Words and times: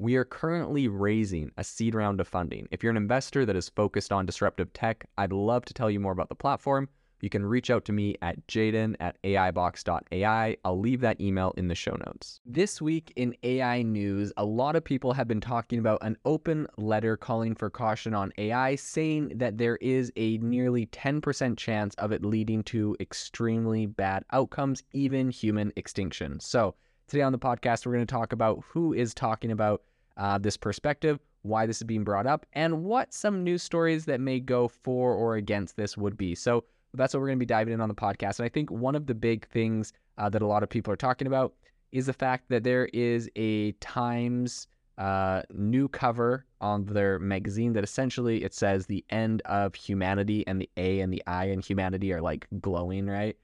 We 0.00 0.14
are 0.14 0.24
currently 0.24 0.86
raising 0.86 1.50
a 1.56 1.64
seed 1.64 1.92
round 1.92 2.20
of 2.20 2.28
funding. 2.28 2.68
If 2.70 2.84
you're 2.84 2.92
an 2.92 2.96
investor 2.96 3.44
that 3.44 3.56
is 3.56 3.68
focused 3.68 4.12
on 4.12 4.26
disruptive 4.26 4.72
tech, 4.72 5.04
I'd 5.18 5.32
love 5.32 5.64
to 5.64 5.74
tell 5.74 5.90
you 5.90 5.98
more 5.98 6.12
about 6.12 6.28
the 6.28 6.36
platform. 6.36 6.88
You 7.20 7.28
can 7.28 7.44
reach 7.44 7.68
out 7.68 7.84
to 7.86 7.92
me 7.92 8.14
at 8.22 8.46
jaeden 8.46 8.94
at 9.00 9.20
aibox.ai. 9.24 10.56
I'll 10.64 10.78
leave 10.78 11.00
that 11.00 11.20
email 11.20 11.52
in 11.56 11.66
the 11.66 11.74
show 11.74 11.96
notes. 12.06 12.38
This 12.46 12.80
week 12.80 13.12
in 13.16 13.34
AI 13.42 13.82
news, 13.82 14.32
a 14.36 14.44
lot 14.44 14.76
of 14.76 14.84
people 14.84 15.14
have 15.14 15.26
been 15.26 15.40
talking 15.40 15.80
about 15.80 15.98
an 16.02 16.16
open 16.24 16.68
letter 16.76 17.16
calling 17.16 17.56
for 17.56 17.68
caution 17.68 18.14
on 18.14 18.32
AI, 18.38 18.76
saying 18.76 19.32
that 19.34 19.58
there 19.58 19.78
is 19.80 20.12
a 20.14 20.38
nearly 20.38 20.86
10% 20.86 21.56
chance 21.56 21.96
of 21.96 22.12
it 22.12 22.24
leading 22.24 22.62
to 22.62 22.94
extremely 23.00 23.86
bad 23.86 24.24
outcomes, 24.30 24.84
even 24.92 25.28
human 25.28 25.72
extinction. 25.74 26.38
So, 26.38 26.76
today 27.08 27.22
on 27.22 27.32
the 27.32 27.38
podcast, 27.38 27.86
we're 27.86 27.94
going 27.94 28.06
to 28.06 28.12
talk 28.12 28.32
about 28.32 28.62
who 28.68 28.92
is 28.92 29.14
talking 29.14 29.50
about 29.50 29.82
uh, 30.16 30.38
this 30.38 30.56
perspective, 30.56 31.18
why 31.42 31.66
this 31.66 31.78
is 31.78 31.84
being 31.84 32.04
brought 32.04 32.26
up, 32.26 32.46
and 32.52 32.84
what 32.84 33.12
some 33.12 33.42
news 33.42 33.62
stories 33.62 34.04
that 34.04 34.20
may 34.20 34.38
go 34.38 34.68
for 34.68 35.14
or 35.14 35.36
against 35.36 35.76
this 35.76 35.96
would 35.96 36.16
be. 36.16 36.34
So 36.34 36.64
that's 36.94 37.14
what 37.14 37.20
we're 37.20 37.28
going 37.28 37.38
to 37.38 37.42
be 37.42 37.46
diving 37.46 37.74
in 37.74 37.80
on 37.80 37.88
the 37.88 37.94
podcast. 37.94 38.38
And 38.38 38.46
I 38.46 38.48
think 38.48 38.70
one 38.70 38.94
of 38.94 39.06
the 39.06 39.14
big 39.14 39.46
things 39.48 39.92
uh, 40.18 40.28
that 40.28 40.42
a 40.42 40.46
lot 40.46 40.62
of 40.62 40.68
people 40.68 40.92
are 40.92 40.96
talking 40.96 41.26
about 41.26 41.54
is 41.92 42.06
the 42.06 42.12
fact 42.12 42.48
that 42.50 42.64
there 42.64 42.86
is 42.92 43.30
a 43.36 43.72
Times 43.72 44.66
uh, 44.98 45.42
new 45.52 45.88
cover 45.88 46.44
on 46.60 46.84
their 46.84 47.18
magazine 47.20 47.72
that 47.72 47.84
essentially 47.84 48.42
it 48.42 48.52
says 48.52 48.84
the 48.86 49.04
end 49.10 49.40
of 49.46 49.74
humanity, 49.74 50.46
and 50.46 50.60
the 50.60 50.68
A 50.76 51.00
and 51.00 51.12
the 51.12 51.22
I 51.26 51.46
in 51.46 51.60
humanity 51.60 52.12
are 52.12 52.20
like 52.20 52.46
glowing, 52.60 53.06
right? 53.06 53.36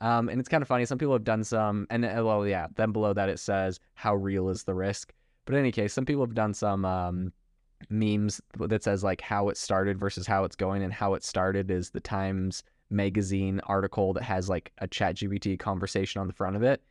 Um, 0.00 0.28
and 0.28 0.38
it's 0.38 0.48
kind 0.48 0.62
of 0.62 0.68
funny. 0.68 0.84
Some 0.84 0.98
people 0.98 1.14
have 1.14 1.24
done 1.24 1.44
some, 1.44 1.86
and 1.90 2.04
uh, 2.04 2.22
well, 2.24 2.46
yeah. 2.46 2.66
Then 2.74 2.92
below 2.92 3.12
that 3.14 3.28
it 3.28 3.38
says, 3.38 3.80
"How 3.94 4.14
real 4.14 4.48
is 4.50 4.64
the 4.64 4.74
risk?" 4.74 5.12
But 5.44 5.54
in 5.54 5.60
any 5.60 5.72
case, 5.72 5.92
some 5.92 6.04
people 6.04 6.22
have 6.22 6.34
done 6.34 6.52
some 6.54 6.84
um, 6.84 7.32
memes 7.88 8.40
that 8.58 8.82
says 8.82 9.02
like 9.02 9.20
how 9.20 9.48
it 9.48 9.56
started 9.56 9.98
versus 9.98 10.26
how 10.26 10.44
it's 10.44 10.56
going, 10.56 10.82
and 10.82 10.92
how 10.92 11.14
it 11.14 11.24
started 11.24 11.70
is 11.70 11.90
the 11.90 12.00
Times 12.00 12.62
magazine 12.90 13.60
article 13.66 14.12
that 14.12 14.22
has 14.22 14.48
like 14.48 14.70
a 14.78 14.86
ChatGPT 14.86 15.58
conversation 15.58 16.20
on 16.20 16.26
the 16.26 16.32
front 16.32 16.56
of 16.56 16.62
it, 16.62 16.82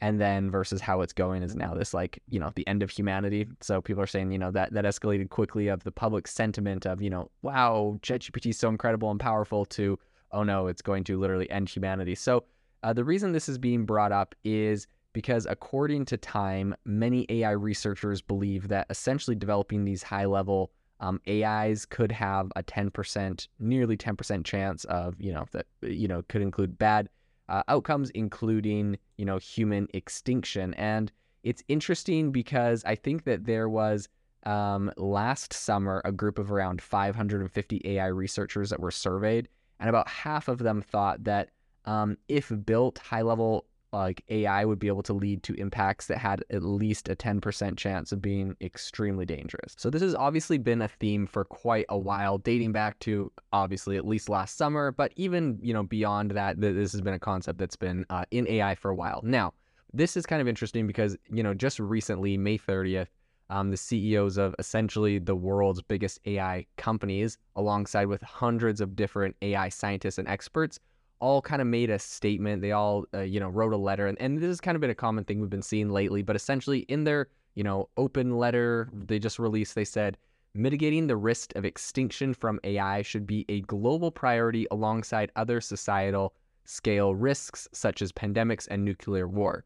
and 0.00 0.20
then 0.20 0.48
versus 0.50 0.80
how 0.80 1.00
it's 1.00 1.12
going 1.12 1.42
is 1.42 1.56
now 1.56 1.74
this 1.74 1.92
like 1.92 2.22
you 2.28 2.38
know 2.38 2.52
the 2.54 2.66
end 2.68 2.84
of 2.84 2.90
humanity. 2.90 3.48
So 3.60 3.80
people 3.80 4.04
are 4.04 4.06
saying 4.06 4.30
you 4.30 4.38
know 4.38 4.52
that 4.52 4.72
that 4.72 4.84
escalated 4.84 5.30
quickly 5.30 5.66
of 5.66 5.82
the 5.82 5.92
public 5.92 6.28
sentiment 6.28 6.86
of 6.86 7.02
you 7.02 7.10
know 7.10 7.28
wow 7.42 7.98
ChatGPT 8.02 8.50
is 8.50 8.58
so 8.58 8.68
incredible 8.68 9.10
and 9.10 9.18
powerful 9.18 9.64
to 9.66 9.98
oh 10.30 10.44
no 10.44 10.68
it's 10.68 10.82
going 10.82 11.02
to 11.04 11.18
literally 11.18 11.50
end 11.50 11.68
humanity. 11.68 12.14
So 12.14 12.44
uh, 12.82 12.92
the 12.92 13.04
reason 13.04 13.32
this 13.32 13.48
is 13.48 13.58
being 13.58 13.84
brought 13.84 14.12
up 14.12 14.34
is 14.44 14.86
because 15.12 15.46
according 15.46 16.04
to 16.06 16.16
Time, 16.16 16.74
many 16.84 17.26
AI 17.28 17.50
researchers 17.50 18.22
believe 18.22 18.68
that 18.68 18.86
essentially 18.90 19.36
developing 19.36 19.84
these 19.84 20.02
high 20.02 20.24
level 20.24 20.70
um, 21.00 21.20
AIs 21.28 21.84
could 21.84 22.12
have 22.12 22.50
a 22.56 22.62
10%, 22.62 23.48
nearly 23.58 23.96
10% 23.96 24.44
chance 24.44 24.84
of, 24.84 25.16
you 25.18 25.32
know, 25.32 25.44
that, 25.52 25.66
you 25.82 26.06
know, 26.06 26.22
could 26.28 26.42
include 26.42 26.78
bad 26.78 27.08
uh, 27.48 27.62
outcomes, 27.68 28.10
including, 28.10 28.96
you 29.18 29.24
know, 29.24 29.38
human 29.38 29.88
extinction. 29.94 30.74
And 30.74 31.10
it's 31.42 31.62
interesting 31.68 32.30
because 32.30 32.84
I 32.84 32.94
think 32.94 33.24
that 33.24 33.44
there 33.44 33.68
was 33.68 34.08
um, 34.44 34.92
last 34.96 35.52
summer 35.52 36.00
a 36.04 36.12
group 36.12 36.38
of 36.38 36.52
around 36.52 36.80
550 36.80 37.82
AI 37.84 38.06
researchers 38.06 38.70
that 38.70 38.80
were 38.80 38.90
surveyed, 38.90 39.48
and 39.80 39.88
about 39.88 40.08
half 40.08 40.48
of 40.48 40.58
them 40.58 40.80
thought 40.80 41.24
that 41.24 41.50
um, 41.84 42.16
if 42.28 42.52
built, 42.64 42.98
high 42.98 43.22
level 43.22 43.66
like 43.92 44.24
AI 44.30 44.64
would 44.64 44.78
be 44.78 44.86
able 44.86 45.02
to 45.02 45.12
lead 45.12 45.42
to 45.42 45.54
impacts 45.54 46.06
that 46.06 46.18
had 46.18 46.42
at 46.50 46.62
least 46.62 47.08
a 47.08 47.14
10% 47.14 47.76
chance 47.76 48.10
of 48.10 48.22
being 48.22 48.56
extremely 48.60 49.26
dangerous. 49.26 49.74
So 49.76 49.90
this 49.90 50.02
has 50.02 50.14
obviously 50.14 50.58
been 50.58 50.80
a 50.80 50.88
theme 50.88 51.26
for 51.26 51.44
quite 51.44 51.84
a 51.90 51.98
while, 51.98 52.38
dating 52.38 52.72
back 52.72 52.98
to 53.00 53.30
obviously 53.52 53.96
at 53.96 54.06
least 54.06 54.28
last 54.28 54.56
summer, 54.56 54.92
but 54.92 55.12
even, 55.16 55.58
you 55.60 55.74
know, 55.74 55.82
beyond 55.82 56.30
that, 56.32 56.60
this 56.60 56.92
has 56.92 57.02
been 57.02 57.14
a 57.14 57.18
concept 57.18 57.58
that's 57.58 57.76
been 57.76 58.06
uh, 58.08 58.24
in 58.30 58.48
AI 58.48 58.74
for 58.74 58.90
a 58.90 58.94
while. 58.94 59.20
Now, 59.22 59.52
this 59.92 60.16
is 60.16 60.24
kind 60.24 60.40
of 60.40 60.48
interesting 60.48 60.86
because, 60.86 61.16
you 61.30 61.42
know, 61.42 61.52
just 61.52 61.78
recently, 61.78 62.38
May 62.38 62.56
30th, 62.56 63.08
um, 63.50 63.70
the 63.70 63.76
CEOs 63.76 64.38
of 64.38 64.54
essentially 64.58 65.18
the 65.18 65.36
world's 65.36 65.82
biggest 65.82 66.18
AI 66.24 66.64
companies, 66.78 67.36
alongside 67.56 68.06
with 68.06 68.22
hundreds 68.22 68.80
of 68.80 68.96
different 68.96 69.36
AI 69.42 69.68
scientists 69.68 70.16
and 70.16 70.26
experts, 70.26 70.80
all 71.22 71.40
kind 71.40 71.62
of 71.62 71.68
made 71.68 71.88
a 71.88 71.98
statement. 72.00 72.60
They 72.60 72.72
all, 72.72 73.04
uh, 73.14 73.20
you 73.20 73.38
know, 73.38 73.48
wrote 73.48 73.72
a 73.72 73.76
letter, 73.76 74.08
and, 74.08 74.20
and 74.20 74.38
this 74.38 74.48
has 74.48 74.60
kind 74.60 74.74
of 74.74 74.80
been 74.80 74.90
a 74.90 74.94
common 74.94 75.24
thing 75.24 75.40
we've 75.40 75.48
been 75.48 75.62
seeing 75.62 75.88
lately. 75.88 76.20
But 76.20 76.34
essentially, 76.34 76.80
in 76.80 77.04
their, 77.04 77.28
you 77.54 77.62
know, 77.62 77.88
open 77.96 78.36
letter 78.36 78.90
they 78.92 79.20
just 79.20 79.38
released, 79.38 79.76
they 79.76 79.84
said 79.84 80.18
mitigating 80.54 81.06
the 81.06 81.16
risk 81.16 81.54
of 81.54 81.64
extinction 81.64 82.34
from 82.34 82.60
AI 82.64 83.02
should 83.02 83.26
be 83.26 83.46
a 83.48 83.60
global 83.62 84.10
priority 84.10 84.66
alongside 84.70 85.30
other 85.36 85.60
societal 85.60 86.34
scale 86.64 87.14
risks 87.14 87.68
such 87.72 88.02
as 88.02 88.12
pandemics 88.12 88.66
and 88.70 88.84
nuclear 88.84 89.28
war. 89.28 89.64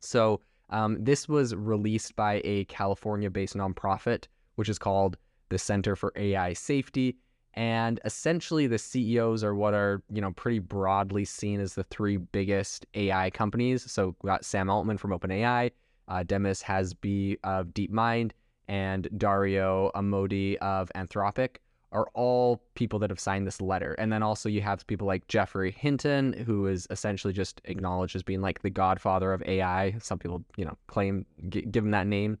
So 0.00 0.40
um, 0.70 1.02
this 1.02 1.28
was 1.28 1.54
released 1.54 2.16
by 2.16 2.40
a 2.44 2.64
California-based 2.64 3.56
nonprofit, 3.56 4.26
which 4.56 4.68
is 4.68 4.78
called 4.78 5.16
the 5.50 5.58
Center 5.58 5.94
for 5.96 6.12
AI 6.16 6.52
Safety 6.52 7.16
and 7.54 8.00
essentially 8.04 8.66
the 8.66 8.78
CEOs 8.78 9.42
are 9.42 9.54
what 9.54 9.74
are, 9.74 10.02
you 10.12 10.20
know, 10.20 10.32
pretty 10.32 10.60
broadly 10.60 11.24
seen 11.24 11.60
as 11.60 11.74
the 11.74 11.84
three 11.84 12.16
biggest 12.16 12.86
AI 12.94 13.30
companies. 13.30 13.90
So 13.90 14.14
we 14.22 14.28
got 14.28 14.44
Sam 14.44 14.70
Altman 14.70 14.98
from 14.98 15.10
OpenAI, 15.10 15.70
uh, 16.08 16.22
Demis 16.22 16.62
Hassabis 16.62 17.38
of 17.42 17.68
DeepMind, 17.68 18.32
and 18.68 19.08
Dario 19.16 19.90
Amodei 19.94 20.56
of 20.56 20.90
Anthropic 20.94 21.56
are 21.92 22.06
all 22.14 22.62
people 22.74 22.98
that 23.00 23.10
have 23.10 23.18
signed 23.18 23.46
this 23.46 23.60
letter. 23.60 23.94
And 23.94 24.12
then 24.12 24.22
also 24.22 24.48
you 24.48 24.60
have 24.60 24.86
people 24.86 25.08
like 25.08 25.26
Geoffrey 25.26 25.72
Hinton, 25.72 26.32
who 26.32 26.66
is 26.66 26.86
essentially 26.90 27.32
just 27.32 27.60
acknowledged 27.64 28.14
as 28.14 28.22
being 28.22 28.40
like 28.40 28.62
the 28.62 28.70
godfather 28.70 29.32
of 29.32 29.42
AI. 29.42 29.96
Some 30.00 30.18
people, 30.18 30.44
you 30.56 30.64
know, 30.64 30.76
claim, 30.86 31.26
give 31.48 31.84
him 31.84 31.90
that 31.90 32.06
name. 32.06 32.38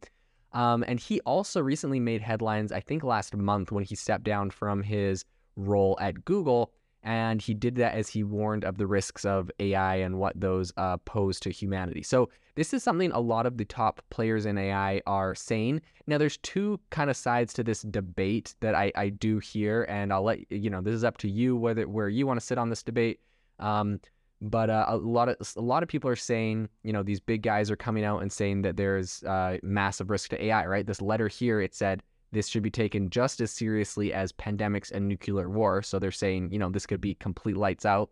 Um, 0.52 0.84
and 0.86 0.98
he 0.98 1.20
also 1.20 1.60
recently 1.60 2.00
made 2.00 2.20
headlines, 2.22 2.72
I 2.72 2.80
think 2.80 3.04
last 3.04 3.36
month, 3.36 3.70
when 3.70 3.84
he 3.84 3.94
stepped 3.94 4.24
down 4.24 4.50
from 4.50 4.82
his 4.82 5.24
role 5.56 5.96
at 6.00 6.24
Google. 6.24 6.72
And 7.02 7.40
he 7.40 7.54
did 7.54 7.76
that 7.76 7.94
as 7.94 8.08
he 8.08 8.22
warned 8.22 8.62
of 8.62 8.76
the 8.76 8.86
risks 8.86 9.24
of 9.24 9.50
AI 9.58 9.96
and 9.96 10.18
what 10.18 10.38
those 10.38 10.70
uh, 10.76 10.98
pose 10.98 11.40
to 11.40 11.50
humanity. 11.50 12.02
So, 12.02 12.28
this 12.56 12.74
is 12.74 12.82
something 12.82 13.10
a 13.12 13.20
lot 13.20 13.46
of 13.46 13.56
the 13.56 13.64
top 13.64 14.02
players 14.10 14.44
in 14.44 14.58
AI 14.58 15.00
are 15.06 15.34
saying. 15.34 15.80
Now, 16.06 16.18
there's 16.18 16.36
two 16.38 16.78
kind 16.90 17.08
of 17.08 17.16
sides 17.16 17.54
to 17.54 17.62
this 17.62 17.82
debate 17.82 18.54
that 18.60 18.74
I, 18.74 18.92
I 18.96 19.08
do 19.08 19.38
hear, 19.38 19.86
and 19.88 20.12
I'll 20.12 20.24
let 20.24 20.40
you 20.52 20.68
know, 20.68 20.82
this 20.82 20.94
is 20.94 21.04
up 21.04 21.16
to 21.18 21.28
you 21.28 21.56
whether 21.56 21.88
where 21.88 22.08
you 22.08 22.26
want 22.26 22.38
to 22.38 22.44
sit 22.44 22.58
on 22.58 22.68
this 22.68 22.82
debate. 22.82 23.20
Um, 23.60 23.98
but 24.40 24.70
uh, 24.70 24.86
a 24.88 24.96
lot 24.96 25.28
of 25.28 25.36
a 25.56 25.60
lot 25.60 25.82
of 25.82 25.88
people 25.88 26.08
are 26.08 26.16
saying, 26.16 26.68
you 26.82 26.92
know, 26.92 27.02
these 27.02 27.20
big 27.20 27.42
guys 27.42 27.70
are 27.70 27.76
coming 27.76 28.04
out 28.04 28.22
and 28.22 28.32
saying 28.32 28.62
that 28.62 28.76
there's 28.76 29.22
uh, 29.24 29.58
massive 29.62 30.10
risk 30.10 30.30
to 30.30 30.44
AI. 30.44 30.66
Right? 30.66 30.86
This 30.86 31.02
letter 31.02 31.28
here, 31.28 31.60
it 31.60 31.74
said 31.74 32.02
this 32.32 32.48
should 32.48 32.62
be 32.62 32.70
taken 32.70 33.10
just 33.10 33.40
as 33.40 33.50
seriously 33.50 34.12
as 34.12 34.32
pandemics 34.32 34.90
and 34.92 35.08
nuclear 35.08 35.48
war. 35.48 35.82
So 35.82 35.98
they're 35.98 36.10
saying, 36.10 36.52
you 36.52 36.58
know, 36.58 36.70
this 36.70 36.86
could 36.86 37.00
be 37.00 37.14
complete 37.14 37.56
lights 37.56 37.84
out. 37.84 38.10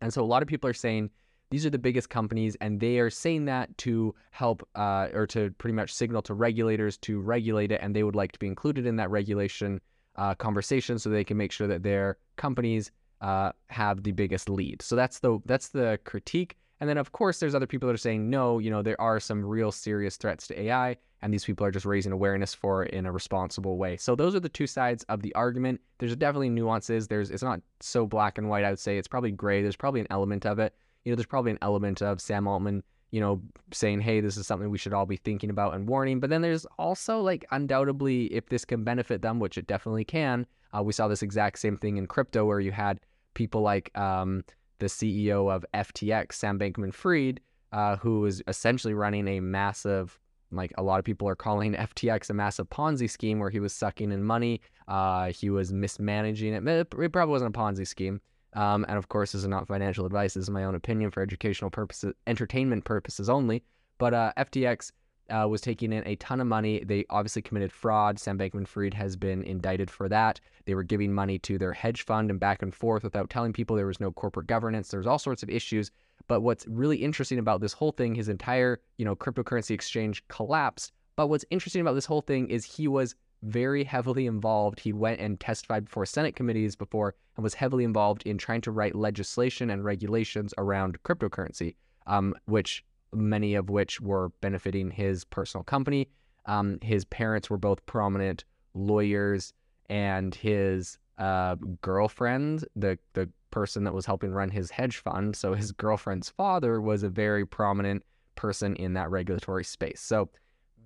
And 0.00 0.12
so 0.12 0.22
a 0.22 0.26
lot 0.26 0.42
of 0.42 0.48
people 0.48 0.68
are 0.68 0.74
saying 0.74 1.10
these 1.50 1.64
are 1.64 1.70
the 1.70 1.78
biggest 1.78 2.10
companies, 2.10 2.56
and 2.60 2.80
they 2.80 2.98
are 2.98 3.10
saying 3.10 3.44
that 3.44 3.76
to 3.78 4.14
help 4.32 4.66
uh, 4.74 5.08
or 5.14 5.26
to 5.28 5.50
pretty 5.58 5.74
much 5.74 5.94
signal 5.94 6.20
to 6.22 6.34
regulators 6.34 6.96
to 6.98 7.20
regulate 7.20 7.70
it, 7.70 7.80
and 7.80 7.94
they 7.94 8.02
would 8.02 8.16
like 8.16 8.32
to 8.32 8.38
be 8.38 8.48
included 8.48 8.86
in 8.86 8.96
that 8.96 9.10
regulation 9.10 9.80
uh, 10.16 10.34
conversations 10.34 11.02
so 11.02 11.10
they 11.10 11.24
can 11.24 11.36
make 11.36 11.52
sure 11.52 11.66
that 11.66 11.82
their 11.82 12.16
companies 12.36 12.90
uh, 13.24 13.52
have 13.70 14.02
the 14.02 14.12
biggest 14.12 14.50
lead. 14.50 14.82
So 14.82 14.94
that's 14.94 15.18
the 15.18 15.40
that's 15.46 15.68
the 15.68 15.98
critique. 16.04 16.56
And 16.80 16.90
then 16.90 16.98
of 16.98 17.12
course 17.12 17.40
there's 17.40 17.54
other 17.54 17.66
people 17.66 17.86
that 17.86 17.94
are 17.94 17.96
saying 17.96 18.28
no, 18.28 18.58
you 18.58 18.70
know, 18.70 18.82
there 18.82 19.00
are 19.00 19.18
some 19.18 19.42
real 19.42 19.72
serious 19.72 20.18
threats 20.18 20.46
to 20.48 20.60
AI 20.60 20.96
and 21.22 21.32
these 21.32 21.44
people 21.44 21.64
are 21.64 21.70
just 21.70 21.86
raising 21.86 22.12
awareness 22.12 22.52
for 22.52 22.84
it 22.84 22.92
in 22.92 23.06
a 23.06 23.12
responsible 23.12 23.78
way. 23.78 23.96
So 23.96 24.14
those 24.14 24.34
are 24.34 24.40
the 24.40 24.50
two 24.50 24.66
sides 24.66 25.04
of 25.04 25.22
the 25.22 25.34
argument. 25.34 25.80
There's 25.98 26.14
definitely 26.14 26.50
nuances. 26.50 27.08
There's 27.08 27.30
it's 27.30 27.42
not 27.42 27.62
so 27.80 28.06
black 28.06 28.36
and 28.36 28.50
white, 28.50 28.62
I 28.62 28.68
would 28.68 28.78
say. 28.78 28.98
It's 28.98 29.08
probably 29.08 29.30
gray. 29.30 29.62
There's 29.62 29.74
probably 29.74 30.02
an 30.02 30.06
element 30.10 30.44
of 30.44 30.58
it. 30.58 30.74
You 31.06 31.12
know, 31.12 31.16
there's 31.16 31.24
probably 31.24 31.52
an 31.52 31.58
element 31.62 32.02
of 32.02 32.20
Sam 32.20 32.46
Altman 32.46 32.82
you 33.10 33.20
know, 33.20 33.40
saying, 33.72 34.00
hey, 34.00 34.18
this 34.18 34.36
is 34.36 34.44
something 34.44 34.70
we 34.70 34.76
should 34.76 34.92
all 34.92 35.06
be 35.06 35.16
thinking 35.18 35.48
about 35.48 35.72
and 35.72 35.88
warning. 35.88 36.18
But 36.18 36.30
then 36.30 36.42
there's 36.42 36.66
also, 36.80 37.20
like, 37.20 37.44
undoubtedly, 37.52 38.24
if 38.24 38.48
this 38.48 38.64
can 38.64 38.82
benefit 38.82 39.22
them, 39.22 39.38
which 39.38 39.56
it 39.56 39.68
definitely 39.68 40.04
can, 40.04 40.44
uh, 40.76 40.82
we 40.82 40.92
saw 40.92 41.06
this 41.06 41.22
exact 41.22 41.58
same 41.60 41.76
thing 41.76 41.96
in 41.96 42.06
crypto 42.06 42.44
where 42.44 42.60
you 42.60 42.72
had 42.72 43.00
people 43.34 43.60
like 43.60 43.96
um, 43.96 44.44
the 44.78 44.86
CEO 44.86 45.52
of 45.52 45.64
FTX, 45.74 46.32
Sam 46.34 46.58
Bankman 46.58 46.92
Fried, 46.92 47.40
uh, 47.72 47.96
who 47.96 48.20
was 48.20 48.42
essentially 48.46 48.94
running 48.94 49.26
a 49.28 49.40
massive, 49.40 50.18
like, 50.50 50.72
a 50.78 50.82
lot 50.82 50.98
of 50.98 51.04
people 51.04 51.28
are 51.28 51.36
calling 51.36 51.74
FTX 51.74 52.30
a 52.30 52.34
massive 52.34 52.68
Ponzi 52.70 53.10
scheme 53.10 53.38
where 53.38 53.50
he 53.50 53.60
was 53.60 53.72
sucking 53.72 54.12
in 54.12 54.22
money. 54.22 54.60
Uh, 54.88 55.32
he 55.32 55.50
was 55.50 55.72
mismanaging 55.72 56.54
it. 56.54 56.66
It 56.66 56.90
probably 56.90 57.30
wasn't 57.30 57.54
a 57.54 57.58
Ponzi 57.58 57.86
scheme. 57.86 58.20
Um, 58.54 58.84
and 58.88 58.96
of 58.96 59.08
course, 59.08 59.32
this 59.32 59.42
is 59.42 59.48
not 59.48 59.66
financial 59.66 60.06
advice. 60.06 60.34
This 60.34 60.44
is 60.44 60.50
my 60.50 60.64
own 60.64 60.76
opinion 60.76 61.10
for 61.10 61.22
educational 61.22 61.70
purposes, 61.70 62.14
entertainment 62.26 62.84
purposes 62.84 63.28
only. 63.28 63.64
But 63.98 64.14
uh, 64.14 64.32
FTX 64.38 64.92
uh, 65.30 65.46
was 65.48 65.60
taking 65.60 65.92
in 65.92 66.06
a 66.06 66.16
ton 66.16 66.40
of 66.40 66.46
money. 66.46 66.82
They 66.84 67.04
obviously 67.10 67.42
committed 67.42 67.72
fraud. 67.72 68.18
Sam 68.18 68.38
Bankman 68.38 68.66
Fried 68.66 68.94
has 68.94 69.16
been 69.16 69.42
indicted 69.42 69.90
for 69.90 70.08
that. 70.08 70.40
They 70.66 70.74
were 70.74 70.82
giving 70.82 71.12
money 71.12 71.38
to 71.40 71.58
their 71.58 71.72
hedge 71.72 72.02
fund 72.02 72.30
and 72.30 72.40
back 72.40 72.62
and 72.62 72.74
forth 72.74 73.02
without 73.02 73.30
telling 73.30 73.52
people 73.52 73.76
there 73.76 73.86
was 73.86 74.00
no 74.00 74.12
corporate 74.12 74.46
governance. 74.46 74.88
There 74.88 75.00
was 75.00 75.06
all 75.06 75.18
sorts 75.18 75.42
of 75.42 75.50
issues. 75.50 75.90
But 76.26 76.40
what's 76.40 76.66
really 76.66 76.98
interesting 76.98 77.38
about 77.38 77.60
this 77.60 77.72
whole 77.72 77.92
thing, 77.92 78.14
his 78.14 78.28
entire, 78.28 78.80
you 78.96 79.04
know, 79.04 79.14
cryptocurrency 79.14 79.72
exchange 79.72 80.26
collapsed. 80.28 80.92
But 81.16 81.28
what's 81.28 81.44
interesting 81.50 81.82
about 81.82 81.94
this 81.94 82.06
whole 82.06 82.22
thing 82.22 82.48
is 82.48 82.64
he 82.64 82.88
was 82.88 83.14
very 83.42 83.84
heavily 83.84 84.26
involved. 84.26 84.80
He 84.80 84.92
went 84.92 85.20
and 85.20 85.38
testified 85.38 85.84
before 85.84 86.06
Senate 86.06 86.34
committees 86.34 86.76
before 86.76 87.14
and 87.36 87.44
was 87.44 87.54
heavily 87.54 87.84
involved 87.84 88.22
in 88.24 88.38
trying 88.38 88.62
to 88.62 88.70
write 88.70 88.94
legislation 88.94 89.70
and 89.70 89.84
regulations 89.84 90.54
around 90.56 91.02
cryptocurrency, 91.02 91.74
um, 92.06 92.34
which 92.46 92.84
many 93.14 93.54
of 93.54 93.70
which 93.70 94.00
were 94.00 94.30
benefiting 94.40 94.90
his 94.90 95.24
personal 95.24 95.64
company. 95.64 96.08
Um, 96.46 96.78
his 96.82 97.04
parents 97.04 97.48
were 97.48 97.58
both 97.58 97.84
prominent 97.86 98.44
lawyers, 98.74 99.52
and 99.88 100.34
his 100.34 100.98
uh, 101.18 101.56
girlfriend, 101.80 102.64
the 102.76 102.98
the 103.12 103.28
person 103.50 103.84
that 103.84 103.94
was 103.94 104.04
helping 104.04 104.32
run 104.32 104.50
his 104.50 104.70
hedge 104.70 104.96
fund, 104.96 105.36
so 105.36 105.54
his 105.54 105.70
girlfriend's 105.72 106.28
father 106.28 106.80
was 106.80 107.02
a 107.02 107.08
very 107.08 107.46
prominent 107.46 108.02
person 108.34 108.74
in 108.76 108.94
that 108.94 109.10
regulatory 109.10 109.62
space. 109.62 110.00
So 110.00 110.28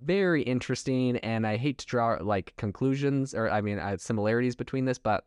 very 0.03 0.43
interesting. 0.43 1.17
And 1.17 1.45
I 1.45 1.57
hate 1.57 1.79
to 1.79 1.85
draw 1.85 2.17
like 2.21 2.53
conclusions 2.57 3.33
or 3.33 3.49
I 3.49 3.61
mean 3.61 3.79
uh, 3.79 3.97
similarities 3.97 4.55
between 4.55 4.85
this, 4.85 4.99
but 4.99 5.25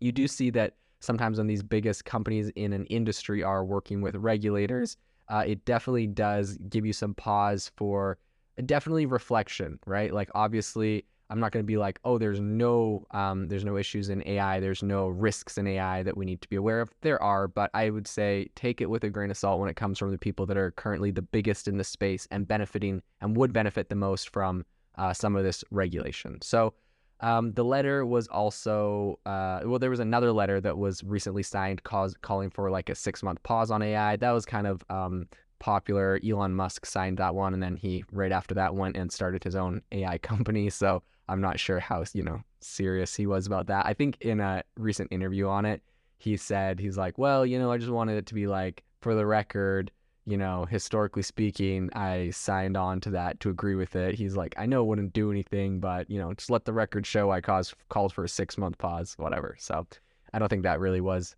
you 0.00 0.12
do 0.12 0.26
see 0.26 0.50
that 0.50 0.74
sometimes 1.00 1.38
when 1.38 1.46
these 1.46 1.62
biggest 1.62 2.04
companies 2.04 2.50
in 2.56 2.72
an 2.72 2.86
industry 2.86 3.42
are 3.42 3.64
working 3.64 4.00
with 4.00 4.16
regulators, 4.16 4.96
uh, 5.28 5.44
it 5.46 5.64
definitely 5.64 6.06
does 6.06 6.56
give 6.68 6.84
you 6.84 6.92
some 6.92 7.14
pause 7.14 7.70
for 7.76 8.18
definitely 8.66 9.06
reflection, 9.06 9.78
right? 9.86 10.12
Like 10.12 10.30
obviously 10.34 11.04
I'm 11.30 11.40
not 11.40 11.52
going 11.52 11.64
to 11.64 11.66
be 11.66 11.78
like, 11.78 11.98
oh, 12.04 12.18
there's 12.18 12.38
no, 12.38 13.06
um, 13.10 13.48
there's 13.48 13.64
no 13.64 13.76
issues 13.76 14.10
in 14.10 14.22
AI, 14.26 14.60
there's 14.60 14.82
no 14.82 15.08
risks 15.08 15.56
in 15.56 15.66
AI 15.66 16.02
that 16.02 16.16
we 16.16 16.24
need 16.24 16.42
to 16.42 16.48
be 16.48 16.56
aware 16.56 16.80
of. 16.80 16.90
There 17.00 17.20
are, 17.22 17.48
but 17.48 17.70
I 17.72 17.90
would 17.90 18.06
say 18.06 18.50
take 18.54 18.80
it 18.80 18.90
with 18.90 19.04
a 19.04 19.10
grain 19.10 19.30
of 19.30 19.36
salt 19.36 19.58
when 19.58 19.70
it 19.70 19.76
comes 19.76 19.98
from 19.98 20.10
the 20.10 20.18
people 20.18 20.46
that 20.46 20.56
are 20.56 20.72
currently 20.72 21.10
the 21.10 21.22
biggest 21.22 21.66
in 21.66 21.78
the 21.78 21.84
space 21.84 22.28
and 22.30 22.46
benefiting 22.46 23.02
and 23.20 23.36
would 23.36 23.52
benefit 23.52 23.88
the 23.88 23.94
most 23.94 24.30
from 24.30 24.64
uh, 24.96 25.12
some 25.12 25.34
of 25.34 25.44
this 25.44 25.64
regulation. 25.70 26.38
So 26.42 26.74
um, 27.20 27.52
the 27.52 27.64
letter 27.64 28.04
was 28.04 28.26
also, 28.28 29.18
uh, 29.24 29.60
well, 29.64 29.78
there 29.78 29.90
was 29.90 30.00
another 30.00 30.32
letter 30.32 30.60
that 30.60 30.76
was 30.76 31.02
recently 31.04 31.42
signed 31.42 31.82
cause, 31.84 32.14
calling 32.22 32.50
for 32.50 32.70
like 32.70 32.88
a 32.88 32.94
six 32.94 33.22
month 33.22 33.42
pause 33.42 33.70
on 33.70 33.82
AI. 33.82 34.16
That 34.16 34.32
was 34.32 34.44
kind 34.44 34.66
of 34.66 34.84
um, 34.90 35.28
popular. 35.58 36.20
Elon 36.26 36.54
Musk 36.54 36.86
signed 36.86 37.18
that 37.18 37.34
one, 37.34 37.54
and 37.54 37.62
then 37.62 37.76
he 37.76 38.04
right 38.12 38.32
after 38.32 38.54
that 38.54 38.74
went 38.74 38.96
and 38.96 39.10
started 39.10 39.44
his 39.44 39.54
own 39.54 39.82
AI 39.92 40.18
company. 40.22 40.68
So 40.70 41.02
I'm 41.28 41.40
not 41.40 41.58
sure 41.58 41.80
how 41.80 42.04
you 42.12 42.22
know 42.22 42.42
serious 42.60 43.14
he 43.14 43.26
was 43.26 43.46
about 43.46 43.66
that. 43.68 43.86
I 43.86 43.94
think 43.94 44.18
in 44.20 44.40
a 44.40 44.64
recent 44.76 45.12
interview 45.12 45.48
on 45.48 45.64
it, 45.64 45.82
he 46.18 46.36
said 46.36 46.80
he's 46.80 46.98
like, 46.98 47.16
well, 47.16 47.46
you 47.46 47.58
know, 47.58 47.70
I 47.70 47.78
just 47.78 47.90
wanted 47.92 48.18
it 48.18 48.26
to 48.26 48.34
be 48.34 48.46
like 48.46 48.82
for 49.00 49.14
the 49.14 49.26
record. 49.26 49.90
You 50.26 50.38
know, 50.38 50.64
historically 50.64 51.22
speaking, 51.22 51.90
I 51.94 52.30
signed 52.30 52.76
on 52.78 53.00
to 53.02 53.10
that 53.10 53.40
to 53.40 53.50
agree 53.50 53.74
with 53.74 53.94
it. 53.94 54.14
He's 54.14 54.36
like, 54.36 54.54
I 54.56 54.64
know 54.64 54.82
it 54.82 54.86
wouldn't 54.86 55.12
do 55.12 55.30
anything, 55.30 55.80
but 55.80 56.10
you 56.10 56.18
know, 56.18 56.32
just 56.32 56.50
let 56.50 56.64
the 56.64 56.72
record 56.72 57.04
show 57.04 57.30
I 57.30 57.42
caused 57.42 57.74
called 57.90 58.12
for 58.12 58.24
a 58.24 58.28
six 58.28 58.56
month 58.56 58.78
pause, 58.78 59.14
whatever. 59.18 59.54
So 59.58 59.86
I 60.32 60.38
don't 60.38 60.48
think 60.48 60.62
that 60.62 60.80
really 60.80 61.02
was 61.02 61.36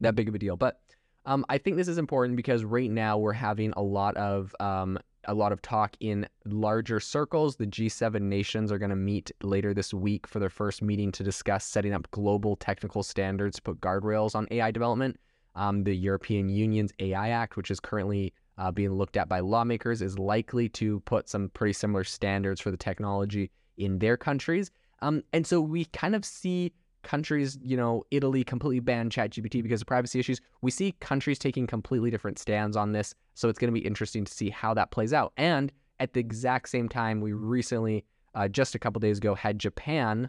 that 0.00 0.16
big 0.16 0.28
of 0.28 0.34
a 0.34 0.38
deal. 0.38 0.56
But 0.56 0.80
um, 1.26 1.44
I 1.48 1.58
think 1.58 1.76
this 1.76 1.88
is 1.88 1.98
important 1.98 2.36
because 2.36 2.64
right 2.64 2.90
now 2.90 3.18
we're 3.18 3.32
having 3.32 3.72
a 3.76 3.82
lot 3.82 4.16
of 4.16 4.54
um, 4.60 4.98
a 5.26 5.34
lot 5.34 5.52
of 5.52 5.60
talk 5.62 5.96
in 6.00 6.26
larger 6.46 7.00
circles. 7.00 7.56
The 7.56 7.66
G7 7.66 8.20
nations 8.22 8.72
are 8.72 8.78
going 8.78 8.90
to 8.90 8.96
meet 8.96 9.30
later 9.42 9.74
this 9.74 9.92
week 9.92 10.26
for 10.26 10.38
their 10.38 10.48
first 10.48 10.82
meeting 10.82 11.12
to 11.12 11.22
discuss 11.22 11.64
setting 11.64 11.92
up 11.92 12.10
global 12.10 12.56
technical 12.56 13.02
standards 13.02 13.60
put 13.60 13.80
guardrails 13.80 14.34
on 14.34 14.48
AI 14.50 14.70
development. 14.70 15.20
Um, 15.54 15.84
the 15.84 15.94
European 15.94 16.48
Union's 16.48 16.92
AI 16.98 17.30
Act, 17.30 17.56
which 17.56 17.70
is 17.70 17.80
currently 17.80 18.32
uh, 18.58 18.70
being 18.70 18.92
looked 18.92 19.16
at 19.16 19.28
by 19.28 19.40
lawmakers, 19.40 20.02
is 20.02 20.18
likely 20.18 20.68
to 20.70 21.00
put 21.00 21.28
some 21.28 21.48
pretty 21.50 21.72
similar 21.72 22.04
standards 22.04 22.60
for 22.60 22.70
the 22.70 22.76
technology 22.76 23.50
in 23.76 23.98
their 23.98 24.16
countries. 24.16 24.70
Um, 25.00 25.22
and 25.32 25.46
so 25.46 25.60
we 25.60 25.86
kind 25.86 26.14
of 26.14 26.24
see 26.24 26.72
countries, 27.02 27.58
you 27.62 27.76
know, 27.76 28.04
Italy 28.10 28.44
completely 28.44 28.80
banned 28.80 29.12
ChatGPT 29.12 29.62
because 29.62 29.80
of 29.80 29.86
privacy 29.86 30.18
issues. 30.18 30.40
We 30.62 30.70
see 30.70 30.92
countries 31.00 31.38
taking 31.38 31.66
completely 31.66 32.10
different 32.10 32.38
stands 32.38 32.76
on 32.76 32.92
this. 32.92 33.14
So 33.34 33.48
it's 33.48 33.58
going 33.58 33.72
to 33.72 33.80
be 33.80 33.86
interesting 33.86 34.24
to 34.24 34.32
see 34.32 34.50
how 34.50 34.74
that 34.74 34.90
plays 34.90 35.12
out. 35.12 35.32
And 35.36 35.72
at 36.00 36.12
the 36.12 36.20
exact 36.20 36.68
same 36.68 36.88
time, 36.88 37.20
we 37.20 37.32
recently, 37.32 38.04
uh, 38.34 38.48
just 38.48 38.74
a 38.74 38.78
couple 38.78 39.00
days 39.00 39.18
ago, 39.18 39.34
had 39.34 39.58
Japan 39.58 40.28